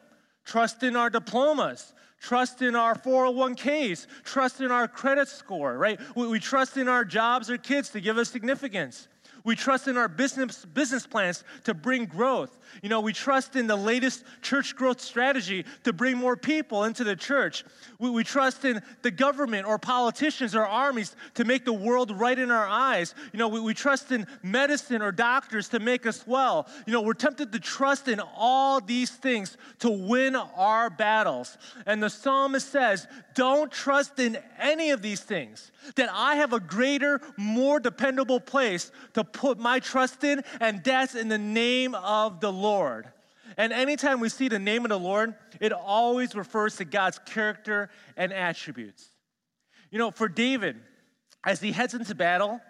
trust 0.44 0.82
in 0.82 0.96
our 0.96 1.10
diplomas, 1.10 1.92
trust 2.20 2.62
in 2.62 2.76
our 2.76 2.94
401ks, 2.94 4.06
trust 4.24 4.60
in 4.60 4.70
our 4.70 4.86
credit 4.86 5.28
score, 5.28 5.76
right? 5.76 5.98
We, 6.14 6.28
we, 6.28 6.38
trust 6.38 6.76
in 6.76 6.88
our 6.88 7.04
jobs 7.04 7.50
or 7.50 7.56
kids 7.58 7.88
to 7.90 8.00
give 8.00 8.18
us 8.18 8.30
significance. 8.30 9.08
We 9.44 9.56
trust 9.56 9.88
in 9.88 9.96
our 9.96 10.08
business, 10.08 10.64
business 10.64 11.06
plans 11.06 11.44
to 11.64 11.74
bring 11.74 12.04
growth. 12.04 12.58
You 12.82 12.88
know, 12.88 13.00
we 13.00 13.12
trust 13.12 13.56
in 13.56 13.66
the 13.66 13.76
latest 13.76 14.24
church 14.42 14.76
growth 14.76 15.00
strategy 15.00 15.64
to 15.84 15.92
bring 15.92 16.16
more 16.16 16.36
people 16.36 16.84
into 16.84 17.04
the 17.04 17.16
church. 17.16 17.64
We, 17.98 18.10
we 18.10 18.24
trust 18.24 18.64
in 18.64 18.82
the 19.02 19.10
government 19.10 19.66
or 19.66 19.78
politicians 19.78 20.54
or 20.54 20.66
armies 20.66 21.16
to 21.34 21.44
make 21.44 21.64
the 21.64 21.72
world 21.72 22.10
right 22.12 22.38
in 22.38 22.50
our 22.50 22.66
eyes. 22.66 23.14
You 23.32 23.38
know, 23.38 23.48
we, 23.48 23.60
we 23.60 23.74
trust 23.74 24.12
in 24.12 24.26
medicine 24.42 25.02
or 25.02 25.12
doctors 25.12 25.68
to 25.70 25.80
make 25.80 26.06
us 26.06 26.26
well. 26.26 26.68
You 26.86 26.92
know, 26.92 27.02
we're 27.02 27.14
tempted 27.14 27.52
to 27.52 27.58
trust 27.58 28.08
in 28.08 28.20
all 28.20 28.80
these 28.80 29.10
things 29.10 29.56
to 29.80 29.90
win 29.90 30.36
our 30.36 30.90
battles. 30.90 31.58
And 31.86 32.02
the 32.02 32.10
psalmist 32.10 32.70
says, 32.70 33.06
don't 33.34 33.70
trust 33.72 34.18
in 34.18 34.38
any 34.58 34.90
of 34.90 35.02
these 35.02 35.20
things. 35.20 35.72
That 35.96 36.10
I 36.12 36.36
have 36.36 36.52
a 36.52 36.60
greater, 36.60 37.20
more 37.36 37.80
dependable 37.80 38.38
place 38.38 38.92
to 39.14 39.24
put 39.32 39.58
my 39.58 39.80
trust 39.80 40.24
in, 40.24 40.42
and 40.60 40.82
that's 40.82 41.14
in 41.14 41.28
the 41.28 41.38
name 41.38 41.94
of 41.94 42.40
the 42.40 42.52
Lord. 42.52 43.08
And 43.56 43.72
anytime 43.72 44.20
we 44.20 44.28
see 44.28 44.48
the 44.48 44.58
name 44.58 44.84
of 44.84 44.90
the 44.90 44.98
Lord, 44.98 45.34
it 45.60 45.72
always 45.72 46.34
refers 46.34 46.76
to 46.76 46.84
God's 46.84 47.18
character 47.26 47.90
and 48.16 48.32
attributes. 48.32 49.06
You 49.90 49.98
know, 49.98 50.10
for 50.10 50.28
David, 50.28 50.76
as 51.44 51.60
he 51.60 51.72
heads 51.72 51.94
into 51.94 52.14
battle, 52.14 52.60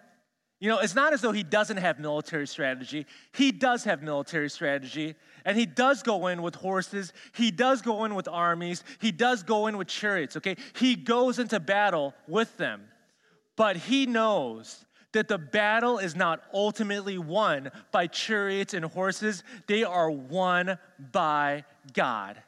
you 0.58 0.68
know, 0.68 0.78
it's 0.78 0.94
not 0.94 1.14
as 1.14 1.22
though 1.22 1.32
he 1.32 1.42
doesn't 1.42 1.78
have 1.78 1.98
military 1.98 2.46
strategy. 2.46 3.06
He 3.32 3.50
does 3.50 3.84
have 3.84 4.02
military 4.02 4.50
strategy, 4.50 5.14
and 5.46 5.56
he 5.56 5.64
does 5.64 6.02
go 6.02 6.26
in 6.26 6.42
with 6.42 6.54
horses. 6.54 7.14
He 7.34 7.50
does 7.50 7.80
go 7.80 8.04
in 8.04 8.14
with 8.14 8.28
armies. 8.28 8.84
He 9.00 9.10
does 9.10 9.42
go 9.42 9.68
in 9.68 9.78
with 9.78 9.88
chariots, 9.88 10.36
okay? 10.36 10.56
He 10.76 10.96
goes 10.96 11.38
into 11.38 11.60
battle 11.60 12.14
with 12.28 12.54
them. 12.58 12.82
But 13.56 13.76
he 13.76 14.04
knows 14.04 14.84
that 15.12 15.28
the 15.28 15.38
battle 15.38 15.98
is 15.98 16.14
not 16.14 16.42
ultimately 16.52 17.18
won 17.18 17.70
by 17.90 18.06
chariots 18.06 18.74
and 18.74 18.84
horses, 18.84 19.42
they 19.66 19.84
are 19.84 20.10
won 20.10 20.78
by 21.12 21.64
God. 21.92 22.40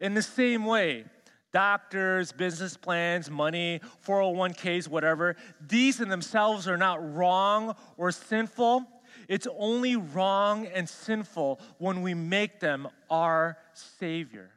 In 0.00 0.14
the 0.14 0.22
same 0.22 0.64
way, 0.64 1.04
doctors, 1.52 2.32
business 2.32 2.76
plans, 2.76 3.30
money, 3.30 3.80
401ks, 4.06 4.88
whatever, 4.88 5.36
these 5.60 6.00
in 6.00 6.08
themselves 6.08 6.66
are 6.68 6.78
not 6.78 7.14
wrong 7.14 7.76
or 7.96 8.10
sinful. 8.10 8.86
It's 9.28 9.46
only 9.58 9.96
wrong 9.96 10.66
and 10.66 10.88
sinful 10.88 11.60
when 11.78 12.02
we 12.02 12.14
make 12.14 12.60
them 12.60 12.88
our 13.10 13.58
Savior. 13.74 14.50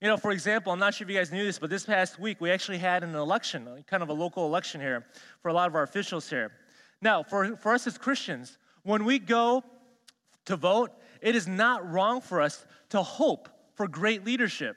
You 0.00 0.06
know, 0.06 0.16
for 0.16 0.30
example, 0.30 0.72
I'm 0.72 0.78
not 0.78 0.94
sure 0.94 1.04
if 1.04 1.10
you 1.10 1.18
guys 1.18 1.32
knew 1.32 1.44
this, 1.44 1.58
but 1.58 1.70
this 1.70 1.84
past 1.84 2.20
week 2.20 2.40
we 2.40 2.52
actually 2.52 2.78
had 2.78 3.02
an 3.02 3.16
election, 3.16 3.66
uh, 3.66 3.78
kind 3.86 4.02
of 4.02 4.10
a 4.10 4.12
local 4.12 4.46
election 4.46 4.80
here 4.80 5.04
for 5.42 5.48
a 5.48 5.52
lot 5.52 5.68
of 5.68 5.74
our 5.74 5.82
officials 5.82 6.30
here. 6.30 6.52
Now, 7.02 7.24
for, 7.24 7.56
for 7.56 7.74
us 7.74 7.86
as 7.86 7.98
Christians, 7.98 8.58
when 8.84 9.04
we 9.04 9.18
go 9.18 9.64
to 10.44 10.56
vote, 10.56 10.92
it 11.20 11.34
is 11.34 11.48
not 11.48 11.90
wrong 11.90 12.20
for 12.20 12.40
us 12.40 12.64
to 12.90 13.02
hope 13.02 13.48
for 13.74 13.88
great 13.88 14.24
leadership. 14.24 14.76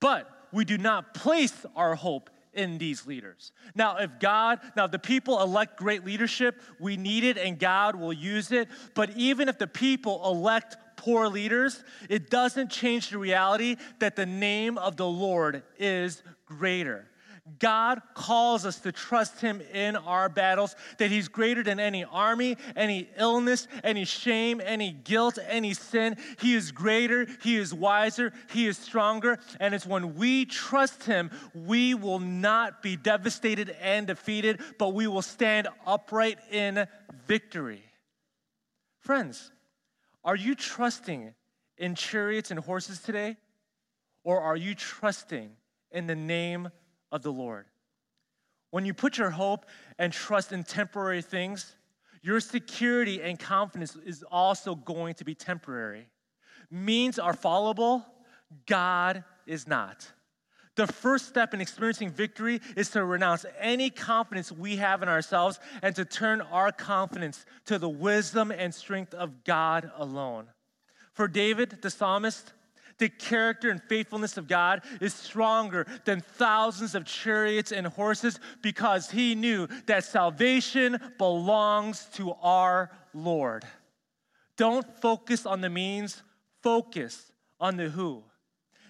But 0.00 0.30
we 0.52 0.64
do 0.64 0.78
not 0.78 1.14
place 1.14 1.66
our 1.74 1.96
hope 1.96 2.30
in 2.52 2.78
these 2.78 3.06
leaders. 3.06 3.50
Now, 3.74 3.96
if 3.96 4.20
God, 4.20 4.60
now 4.76 4.84
if 4.84 4.92
the 4.92 4.98
people 5.00 5.42
elect 5.42 5.76
great 5.76 6.04
leadership, 6.04 6.62
we 6.78 6.96
need 6.96 7.24
it 7.24 7.36
and 7.36 7.58
God 7.58 7.96
will 7.96 8.12
use 8.12 8.52
it. 8.52 8.68
But 8.94 9.10
even 9.16 9.48
if 9.48 9.58
the 9.58 9.66
people 9.66 10.22
elect 10.24 10.76
poor 10.96 11.28
leaders, 11.28 11.82
it 12.08 12.30
doesn't 12.30 12.70
change 12.70 13.10
the 13.10 13.18
reality 13.18 13.76
that 13.98 14.16
the 14.16 14.26
name 14.26 14.78
of 14.78 14.96
the 14.96 15.06
Lord 15.06 15.62
is 15.78 16.22
greater. 16.46 17.08
God 17.58 18.00
calls 18.14 18.64
us 18.64 18.80
to 18.80 18.92
trust 18.92 19.42
Him 19.42 19.60
in 19.72 19.96
our 19.96 20.30
battles, 20.30 20.74
that 20.96 21.10
He's 21.10 21.28
greater 21.28 21.62
than 21.62 21.78
any 21.78 22.02
army, 22.02 22.56
any 22.74 23.10
illness, 23.18 23.68
any 23.82 24.06
shame, 24.06 24.62
any 24.64 24.92
guilt, 24.92 25.38
any 25.46 25.74
sin. 25.74 26.16
He 26.40 26.54
is 26.54 26.72
greater, 26.72 27.26
He 27.42 27.56
is 27.56 27.74
wiser, 27.74 28.32
He 28.50 28.66
is 28.66 28.78
stronger. 28.78 29.38
And 29.60 29.74
it's 29.74 29.84
when 29.84 30.14
we 30.14 30.46
trust 30.46 31.04
Him, 31.04 31.30
we 31.54 31.92
will 31.92 32.18
not 32.18 32.82
be 32.82 32.96
devastated 32.96 33.76
and 33.78 34.06
defeated, 34.06 34.60
but 34.78 34.94
we 34.94 35.06
will 35.06 35.22
stand 35.22 35.68
upright 35.86 36.38
in 36.50 36.86
victory. 37.26 37.84
Friends, 39.00 39.50
are 40.24 40.36
you 40.36 40.54
trusting 40.54 41.34
in 41.76 41.94
chariots 41.94 42.50
and 42.50 42.60
horses 42.60 43.00
today? 43.00 43.36
Or 44.22 44.40
are 44.40 44.56
you 44.56 44.74
trusting 44.74 45.50
in 45.90 46.06
the 46.06 46.14
name 46.14 46.68
of 47.14 47.22
the 47.22 47.32
Lord. 47.32 47.66
When 48.70 48.84
you 48.84 48.92
put 48.92 49.16
your 49.16 49.30
hope 49.30 49.66
and 49.98 50.12
trust 50.12 50.52
in 50.52 50.64
temporary 50.64 51.22
things, 51.22 51.76
your 52.22 52.40
security 52.40 53.22
and 53.22 53.38
confidence 53.38 53.96
is 54.04 54.24
also 54.30 54.74
going 54.74 55.14
to 55.14 55.24
be 55.24 55.34
temporary. 55.34 56.08
Means 56.70 57.20
are 57.20 57.34
fallible, 57.34 58.04
God 58.66 59.22
is 59.46 59.68
not. 59.68 60.10
The 60.76 60.86
first 60.88 61.28
step 61.28 61.54
in 61.54 61.60
experiencing 61.60 62.10
victory 62.10 62.60
is 62.76 62.90
to 62.90 63.04
renounce 63.04 63.46
any 63.60 63.90
confidence 63.90 64.50
we 64.50 64.76
have 64.76 65.02
in 65.02 65.08
ourselves 65.08 65.60
and 65.82 65.94
to 65.94 66.04
turn 66.04 66.40
our 66.40 66.72
confidence 66.72 67.46
to 67.66 67.78
the 67.78 67.88
wisdom 67.88 68.50
and 68.50 68.74
strength 68.74 69.14
of 69.14 69.44
God 69.44 69.90
alone. 69.96 70.48
For 71.12 71.28
David, 71.28 71.78
the 71.80 71.90
psalmist, 71.90 72.52
the 72.98 73.08
character 73.08 73.70
and 73.70 73.82
faithfulness 73.82 74.36
of 74.36 74.48
God 74.48 74.82
is 75.00 75.14
stronger 75.14 75.86
than 76.04 76.20
thousands 76.20 76.94
of 76.94 77.04
chariots 77.04 77.70
and 77.70 77.86
horses 77.86 78.40
because 78.62 79.10
he 79.10 79.34
knew 79.34 79.68
that 79.86 80.04
salvation 80.04 80.98
belongs 81.18 82.06
to 82.14 82.32
our 82.42 82.90
Lord. 83.12 83.64
Don't 84.56 84.86
focus 85.00 85.46
on 85.46 85.60
the 85.60 85.70
means, 85.70 86.22
focus 86.62 87.32
on 87.60 87.76
the 87.76 87.88
who. 87.90 88.24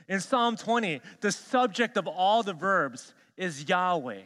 In 0.08 0.20
Psalm 0.20 0.56
20, 0.56 1.00
the 1.20 1.32
subject 1.32 1.96
of 1.96 2.06
all 2.06 2.42
the 2.42 2.52
verbs 2.52 3.14
is 3.36 3.68
Yahweh. 3.68 4.22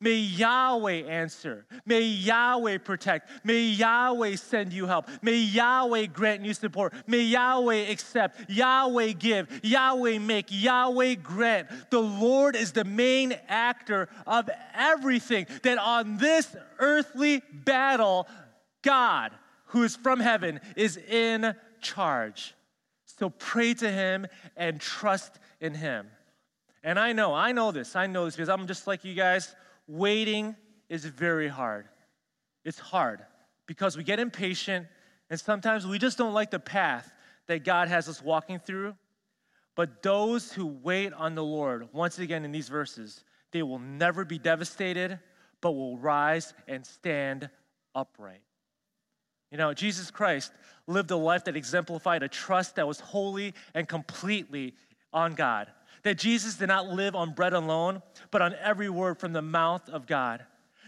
May 0.00 0.16
Yahweh 0.16 1.04
answer. 1.04 1.64
May 1.86 2.02
Yahweh 2.02 2.78
protect. 2.78 3.30
May 3.42 3.68
Yahweh 3.68 4.36
send 4.36 4.72
you 4.72 4.86
help. 4.86 5.08
May 5.22 5.38
Yahweh 5.38 6.06
grant 6.06 6.44
you 6.44 6.52
support. 6.52 6.92
May 7.06 7.22
Yahweh 7.22 7.90
accept. 7.90 8.50
Yahweh 8.50 9.12
give. 9.12 9.48
Yahweh 9.62 10.18
make. 10.18 10.48
Yahweh 10.50 11.14
grant. 11.14 11.68
The 11.90 12.00
Lord 12.00 12.54
is 12.54 12.72
the 12.72 12.84
main 12.84 13.32
actor 13.48 14.10
of 14.26 14.50
everything. 14.74 15.46
That 15.62 15.78
on 15.78 16.18
this 16.18 16.54
earthly 16.78 17.42
battle, 17.64 18.28
God, 18.82 19.32
who 19.66 19.84
is 19.84 19.96
from 19.96 20.20
heaven, 20.20 20.60
is 20.76 20.98
in 20.98 21.54
charge. 21.80 22.54
So 23.18 23.30
pray 23.30 23.74
to 23.74 23.90
Him 23.90 24.26
and 24.56 24.80
trust 24.80 25.38
in 25.60 25.74
Him. 25.74 26.06
And 26.82 26.98
I 26.98 27.12
know, 27.12 27.34
I 27.34 27.52
know 27.52 27.72
this. 27.72 27.96
I 27.96 28.06
know 28.06 28.26
this 28.26 28.36
because 28.36 28.48
I'm 28.48 28.66
just 28.66 28.86
like 28.86 29.04
you 29.04 29.14
guys 29.14 29.54
waiting 29.86 30.54
is 30.88 31.04
very 31.04 31.48
hard. 31.48 31.88
It's 32.64 32.78
hard 32.78 33.20
because 33.66 33.96
we 33.96 34.04
get 34.04 34.20
impatient 34.20 34.86
and 35.30 35.40
sometimes 35.40 35.86
we 35.86 35.98
just 35.98 36.18
don't 36.18 36.34
like 36.34 36.50
the 36.50 36.58
path 36.58 37.10
that 37.46 37.64
God 37.64 37.88
has 37.88 38.08
us 38.08 38.22
walking 38.22 38.58
through. 38.58 38.94
But 39.74 40.02
those 40.02 40.52
who 40.52 40.66
wait 40.66 41.12
on 41.12 41.34
the 41.34 41.42
Lord, 41.42 41.88
once 41.92 42.18
again 42.18 42.44
in 42.44 42.52
these 42.52 42.68
verses, 42.68 43.24
they 43.50 43.62
will 43.62 43.80
never 43.80 44.24
be 44.24 44.38
devastated, 44.38 45.18
but 45.60 45.72
will 45.72 45.98
rise 45.98 46.54
and 46.68 46.86
stand 46.86 47.50
upright. 47.94 48.43
You 49.54 49.58
know, 49.58 49.72
Jesus 49.72 50.10
Christ 50.10 50.50
lived 50.88 51.12
a 51.12 51.16
life 51.16 51.44
that 51.44 51.56
exemplified 51.56 52.24
a 52.24 52.28
trust 52.28 52.74
that 52.74 52.88
was 52.88 52.98
wholly 52.98 53.54
and 53.72 53.88
completely 53.88 54.74
on 55.12 55.34
God 55.34 55.68
that 56.04 56.18
Jesus 56.18 56.54
did 56.54 56.68
not 56.68 56.88
live 56.88 57.16
on 57.16 57.32
bread 57.32 57.52
alone, 57.52 58.02
but 58.30 58.40
on 58.40 58.54
every 58.62 58.88
word 58.88 59.18
from 59.18 59.32
the 59.32 59.42
mouth 59.42 59.88
of 59.88 60.06
God. 60.06 60.44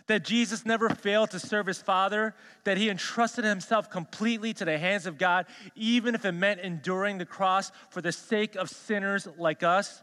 That 0.06 0.24
Jesus 0.24 0.64
never 0.64 0.88
failed 0.88 1.30
to 1.32 1.40
serve 1.40 1.66
his 1.66 1.82
Father, 1.82 2.34
that 2.62 2.76
he 2.76 2.88
entrusted 2.88 3.44
himself 3.44 3.90
completely 3.90 4.52
to 4.54 4.64
the 4.64 4.78
hands 4.78 5.06
of 5.06 5.18
God, 5.18 5.46
even 5.74 6.14
if 6.14 6.24
it 6.24 6.32
meant 6.32 6.60
enduring 6.60 7.18
the 7.18 7.26
cross 7.26 7.72
for 7.90 8.00
the 8.00 8.12
sake 8.12 8.54
of 8.54 8.70
sinners 8.70 9.26
like 9.36 9.64
us. 9.64 10.02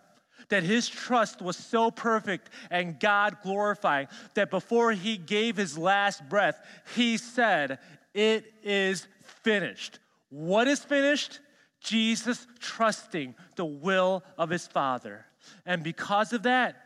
That 0.50 0.64
his 0.64 0.90
trust 0.90 1.42
was 1.42 1.56
so 1.56 1.90
perfect 1.90 2.50
and 2.70 3.00
God 3.00 3.38
glorifying 3.44 4.08
that 4.34 4.50
before 4.50 4.92
he 4.92 5.16
gave 5.16 5.56
his 5.56 5.78
last 5.78 6.28
breath, 6.28 6.60
he 6.96 7.16
said, 7.16 7.80
It 8.14 8.46
is 8.64 9.08
finished. 9.44 10.00
What 10.30 10.68
is 10.68 10.80
finished? 10.80 11.40
Jesus 11.80 12.48
trusting 12.60 13.36
the 13.56 13.66
will 13.66 14.24
of 14.38 14.50
his 14.50 14.68
Father. 14.68 15.26
And 15.66 15.84
because 15.84 16.34
of 16.34 16.44
that, 16.44 16.78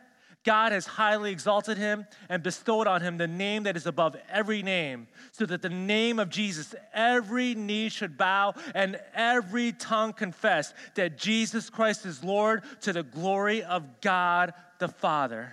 God 0.44 0.72
has 0.72 0.86
highly 0.86 1.30
exalted 1.30 1.76
him 1.76 2.06
and 2.28 2.42
bestowed 2.42 2.86
on 2.86 3.00
him 3.00 3.18
the 3.18 3.26
name 3.26 3.64
that 3.64 3.76
is 3.76 3.86
above 3.86 4.16
every 4.30 4.62
name, 4.62 5.08
so 5.32 5.44
that 5.46 5.62
the 5.62 5.68
name 5.68 6.18
of 6.18 6.30
Jesus, 6.30 6.74
every 6.94 7.54
knee 7.54 7.88
should 7.88 8.16
bow 8.16 8.54
and 8.74 8.98
every 9.14 9.72
tongue 9.72 10.12
confess 10.12 10.72
that 10.94 11.18
Jesus 11.18 11.68
Christ 11.68 12.06
is 12.06 12.24
Lord 12.24 12.62
to 12.82 12.92
the 12.92 13.02
glory 13.02 13.62
of 13.62 14.00
God 14.00 14.54
the 14.78 14.88
Father. 14.88 15.52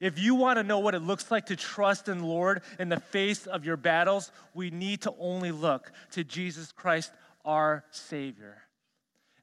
If 0.00 0.18
you 0.18 0.34
want 0.34 0.58
to 0.58 0.62
know 0.62 0.78
what 0.78 0.94
it 0.94 1.02
looks 1.02 1.30
like 1.30 1.46
to 1.46 1.56
trust 1.56 2.08
in 2.08 2.18
the 2.18 2.26
Lord 2.26 2.62
in 2.78 2.88
the 2.88 3.00
face 3.00 3.46
of 3.46 3.64
your 3.66 3.76
battles, 3.76 4.32
we 4.54 4.70
need 4.70 5.02
to 5.02 5.12
only 5.18 5.52
look 5.52 5.92
to 6.12 6.24
Jesus 6.24 6.72
Christ 6.72 7.12
our 7.44 7.84
Savior. 7.90 8.62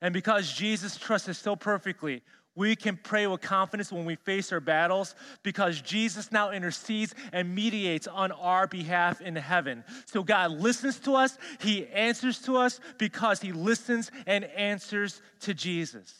And 0.01 0.13
because 0.13 0.51
Jesus 0.51 0.97
trusts 0.97 1.29
us 1.29 1.37
so 1.37 1.55
perfectly, 1.55 2.23
we 2.55 2.75
can 2.75 2.97
pray 2.97 3.27
with 3.27 3.41
confidence 3.41 3.91
when 3.91 4.03
we 4.03 4.15
face 4.15 4.51
our 4.51 4.59
battles 4.59 5.13
because 5.43 5.79
Jesus 5.79 6.31
now 6.31 6.49
intercedes 6.49 7.13
and 7.31 7.53
mediates 7.53 8.07
on 8.07 8.31
our 8.31 8.65
behalf 8.65 9.21
in 9.21 9.35
heaven. 9.35 9.83
So 10.07 10.23
God 10.23 10.51
listens 10.51 10.97
to 11.01 11.13
us, 11.13 11.37
He 11.59 11.85
answers 11.87 12.39
to 12.43 12.57
us 12.57 12.79
because 12.97 13.41
He 13.41 13.51
listens 13.51 14.09
and 14.25 14.43
answers 14.43 15.21
to 15.41 15.53
Jesus. 15.53 16.15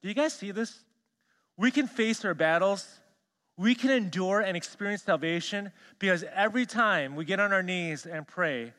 Do 0.00 0.08
you 0.08 0.14
guys 0.14 0.32
see 0.32 0.52
this? 0.52 0.84
We 1.56 1.72
can 1.72 1.88
face 1.88 2.24
our 2.24 2.34
battles, 2.34 2.86
we 3.58 3.74
can 3.74 3.90
endure 3.90 4.40
and 4.40 4.56
experience 4.56 5.02
salvation 5.02 5.72
because 5.98 6.24
every 6.32 6.64
time 6.64 7.16
we 7.16 7.24
get 7.24 7.40
on 7.40 7.52
our 7.52 7.62
knees 7.62 8.06
and 8.06 8.26
pray, 8.26 8.72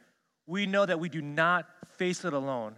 we 0.48 0.66
know 0.66 0.86
that 0.86 1.00
we 1.00 1.10
do 1.10 1.22
not 1.22 1.68
face 1.98 2.24
it 2.24 2.32
alone. 2.32 2.76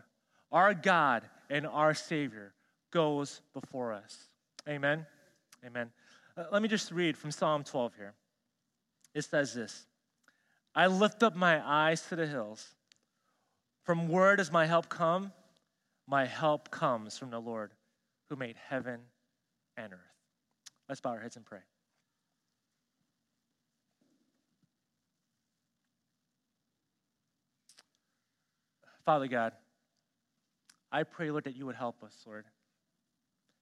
Our 0.51 0.73
God 0.73 1.23
and 1.49 1.67
our 1.67 1.93
Savior 1.93 2.53
goes 2.91 3.41
before 3.53 3.93
us. 3.93 4.27
Amen. 4.67 5.05
Amen. 5.63 5.91
Uh, 6.35 6.45
let 6.51 6.63
me 6.63 6.67
just 6.67 6.91
read 6.91 7.15
from 7.15 7.29
Psalm 7.29 7.63
12 7.63 7.93
here. 7.95 8.13
It 9.13 9.21
says 9.21 9.53
this 9.53 9.85
I 10.73 10.87
lift 10.87 11.21
up 11.21 11.35
my 11.35 11.61
eyes 11.63 12.01
to 12.09 12.15
the 12.15 12.25
hills. 12.25 12.67
From 13.83 14.07
where 14.07 14.35
does 14.35 14.51
my 14.51 14.65
help 14.65 14.89
come? 14.89 15.31
My 16.07 16.25
help 16.25 16.71
comes 16.71 17.17
from 17.17 17.29
the 17.29 17.39
Lord 17.39 17.71
who 18.29 18.35
made 18.35 18.55
heaven 18.69 19.01
and 19.77 19.93
earth. 19.93 19.99
Let's 20.89 20.99
bow 20.99 21.11
our 21.11 21.19
heads 21.19 21.35
and 21.35 21.45
pray. 21.45 21.59
Father 29.05 29.27
God, 29.27 29.53
I 30.91 31.03
pray, 31.03 31.31
Lord, 31.31 31.45
that 31.45 31.55
you 31.55 31.65
would 31.65 31.75
help 31.75 32.03
us, 32.03 32.13
Lord. 32.25 32.45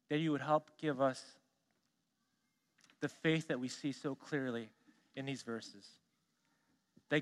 that 0.10 0.18
you 0.18 0.32
would 0.32 0.42
help 0.42 0.72
give 0.80 1.00
us 1.02 1.24
the 3.00 3.08
faith 3.08 3.48
that 3.48 3.60
we 3.60 3.68
see 3.68 3.92
so 3.92 4.16
clearly 4.16 4.70
in 5.16 5.26
these 5.26 5.44
verses. 5.44 5.88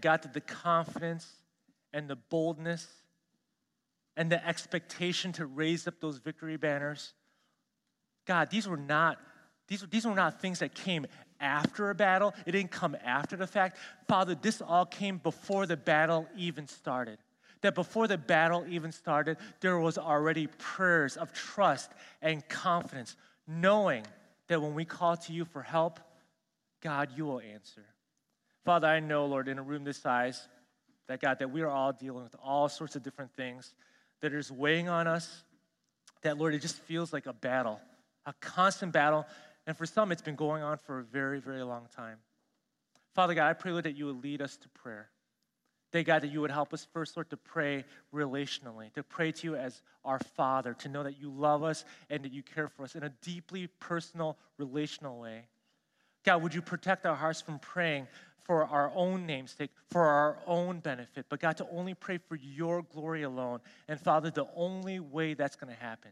Got 0.01 0.23
to 0.23 0.27
the 0.29 0.41
confidence 0.41 1.27
and 1.93 2.09
the 2.09 2.15
boldness 2.15 2.87
and 4.15 4.31
the 4.31 4.45
expectation 4.45 5.31
to 5.33 5.45
raise 5.45 5.87
up 5.87 5.95
those 6.01 6.17
victory 6.17 6.57
banners. 6.57 7.13
God, 8.25 8.49
these 8.49 8.67
were 8.67 8.77
not 8.77 9.17
these, 9.67 9.85
these 9.91 10.05
were 10.05 10.15
not 10.15 10.39
things 10.41 10.59
that 10.59 10.73
came 10.73 11.05
after 11.41 11.89
a 11.89 11.95
battle. 11.95 12.33
It 12.45 12.53
didn't 12.53 12.71
come 12.71 12.95
after 13.03 13.35
the 13.35 13.47
fact. 13.47 13.77
Father, 14.07 14.33
this 14.33 14.61
all 14.61 14.85
came 14.85 15.17
before 15.17 15.65
the 15.65 15.75
battle 15.75 16.25
even 16.37 16.67
started. 16.67 17.17
That 17.61 17.75
before 17.75 18.07
the 18.07 18.17
battle 18.17 18.65
even 18.69 18.91
started, 18.91 19.37
there 19.61 19.79
was 19.79 19.97
already 19.97 20.47
prayers 20.47 21.17
of 21.17 21.33
trust 21.33 21.91
and 22.21 22.47
confidence, 22.47 23.15
knowing 23.47 24.05
that 24.47 24.61
when 24.61 24.73
we 24.73 24.85
call 24.85 25.17
to 25.17 25.33
you 25.33 25.45
for 25.45 25.61
help, 25.61 25.99
God, 26.81 27.09
you 27.15 27.25
will 27.25 27.39
answer. 27.39 27.85
Father, 28.63 28.87
I 28.87 28.99
know, 28.99 29.25
Lord, 29.25 29.47
in 29.47 29.57
a 29.57 29.63
room 29.63 29.83
this 29.83 29.97
size, 29.97 30.47
that 31.07 31.19
God, 31.19 31.39
that 31.39 31.51
we 31.51 31.61
are 31.61 31.69
all 31.69 31.93
dealing 31.93 32.23
with 32.23 32.35
all 32.43 32.69
sorts 32.69 32.95
of 32.95 33.03
different 33.03 33.31
things 33.35 33.73
that 34.21 34.33
is 34.33 34.51
weighing 34.51 34.89
on 34.89 35.07
us, 35.07 35.43
that, 36.21 36.37
Lord, 36.37 36.53
it 36.53 36.59
just 36.59 36.79
feels 36.81 37.13
like 37.13 37.25
a 37.25 37.33
battle, 37.33 37.79
a 38.25 38.33
constant 38.41 38.91
battle. 38.91 39.25
And 39.65 39.77
for 39.77 39.85
some, 39.85 40.11
it's 40.11 40.21
been 40.21 40.35
going 40.35 40.63
on 40.63 40.77
for 40.77 40.99
a 40.99 41.03
very, 41.03 41.39
very 41.39 41.63
long 41.63 41.87
time. 41.95 42.17
Father 43.15 43.33
God, 43.33 43.47
I 43.47 43.53
pray, 43.53 43.71
Lord, 43.71 43.85
that 43.85 43.95
you 43.95 44.05
would 44.07 44.23
lead 44.23 44.41
us 44.41 44.57
to 44.57 44.69
prayer. 44.69 45.09
That, 45.91 46.05
God, 46.05 46.21
that 46.23 46.31
you 46.31 46.41
would 46.41 46.51
help 46.51 46.73
us 46.73 46.85
first, 46.91 47.15
Lord, 47.15 47.29
to 47.29 47.37
pray 47.37 47.85
relationally, 48.13 48.91
to 48.93 49.03
pray 49.03 49.31
to 49.31 49.47
you 49.47 49.55
as 49.55 49.81
our 50.03 50.19
Father, 50.19 50.73
to 50.75 50.89
know 50.89 51.03
that 51.03 51.19
you 51.19 51.29
love 51.29 51.63
us 51.63 51.85
and 52.09 52.23
that 52.23 52.33
you 52.33 52.43
care 52.43 52.67
for 52.67 52.83
us 52.83 52.95
in 52.95 53.03
a 53.03 53.09
deeply 53.21 53.67
personal, 53.79 54.37
relational 54.57 55.19
way. 55.19 55.45
God, 56.25 56.43
would 56.43 56.53
you 56.53 56.61
protect 56.61 57.05
our 57.05 57.15
hearts 57.15 57.41
from 57.41 57.59
praying 57.59 58.07
for 58.47 58.65
our 58.65 58.91
own 58.95 59.25
namesake, 59.25 59.69
for 59.91 60.03
our 60.03 60.39
own 60.47 60.79
benefit, 60.79 61.25
but 61.29 61.39
God, 61.39 61.57
to 61.57 61.67
only 61.69 61.93
pray 61.93 62.17
for 62.17 62.35
your 62.35 62.81
glory 62.81 63.23
alone. 63.23 63.59
And 63.89 63.99
Father, 63.99 64.31
the 64.31 64.47
only 64.55 65.01
way 65.01 65.33
that's 65.33 65.57
going 65.57 65.73
to 65.73 65.79
happen 65.79 66.11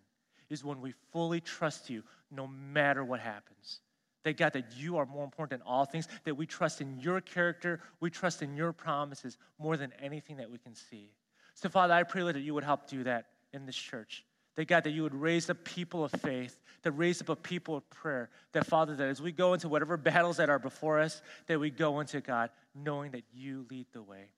is 0.49 0.63
when 0.63 0.81
we 0.81 0.93
fully 1.11 1.39
trust 1.39 1.89
you 1.89 2.03
no 2.29 2.45
matter 2.45 3.03
what 3.03 3.21
happens. 3.21 3.79
That 4.25 4.37
God, 4.37 4.53
that 4.53 4.75
you 4.75 4.97
are 4.97 5.05
more 5.05 5.23
important 5.23 5.61
than 5.61 5.67
all 5.67 5.85
things, 5.85 6.07
that 6.23 6.35
we 6.35 6.47
trust 6.47 6.81
in 6.81 6.99
your 6.99 7.21
character, 7.21 7.79
we 7.99 8.09
trust 8.09 8.41
in 8.41 8.57
your 8.57 8.73
promises 8.73 9.37
more 9.59 9.77
than 9.77 9.93
anything 10.01 10.37
that 10.37 10.49
we 10.49 10.57
can 10.57 10.75
see. 10.75 11.11
So, 11.53 11.69
Father, 11.69 11.93
I 11.93 12.03
pray 12.03 12.23
that 12.23 12.35
you 12.41 12.53
would 12.55 12.63
help 12.63 12.89
do 12.89 13.03
that 13.03 13.27
in 13.53 13.67
this 13.67 13.75
church. 13.75 14.25
That 14.55 14.67
God, 14.67 14.83
that 14.85 14.91
you 14.91 15.03
would 15.03 15.13
raise 15.13 15.49
up 15.49 15.63
people 15.63 16.03
of 16.03 16.11
faith, 16.11 16.59
that 16.81 16.91
raise 16.93 17.21
up 17.21 17.29
a 17.29 17.35
people 17.35 17.77
of 17.77 17.89
prayer. 17.91 18.29
That 18.53 18.65
Father, 18.65 18.95
that 18.95 19.07
as 19.07 19.21
we 19.21 19.31
go 19.31 19.53
into 19.53 19.69
whatever 19.69 19.95
battles 19.95 20.37
that 20.37 20.49
are 20.49 20.59
before 20.59 20.99
us, 20.99 21.21
that 21.45 21.59
we 21.59 21.69
go 21.69 21.99
into 21.99 22.19
God, 22.19 22.49
knowing 22.73 23.11
that 23.11 23.23
you 23.31 23.65
lead 23.69 23.85
the 23.93 24.01
way. 24.01 24.29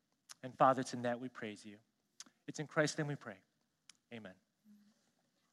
And 0.43 0.53
Father, 0.55 0.81
it's 0.81 0.93
in 0.93 1.03
that 1.03 1.21
we 1.21 1.29
praise 1.29 1.65
you. 1.65 1.77
It's 2.47 2.59
in 2.59 2.67
Christ's 2.67 2.97
name 2.97 3.07
we 3.07 3.15
pray. 3.15 3.35
Amen. 4.13 4.33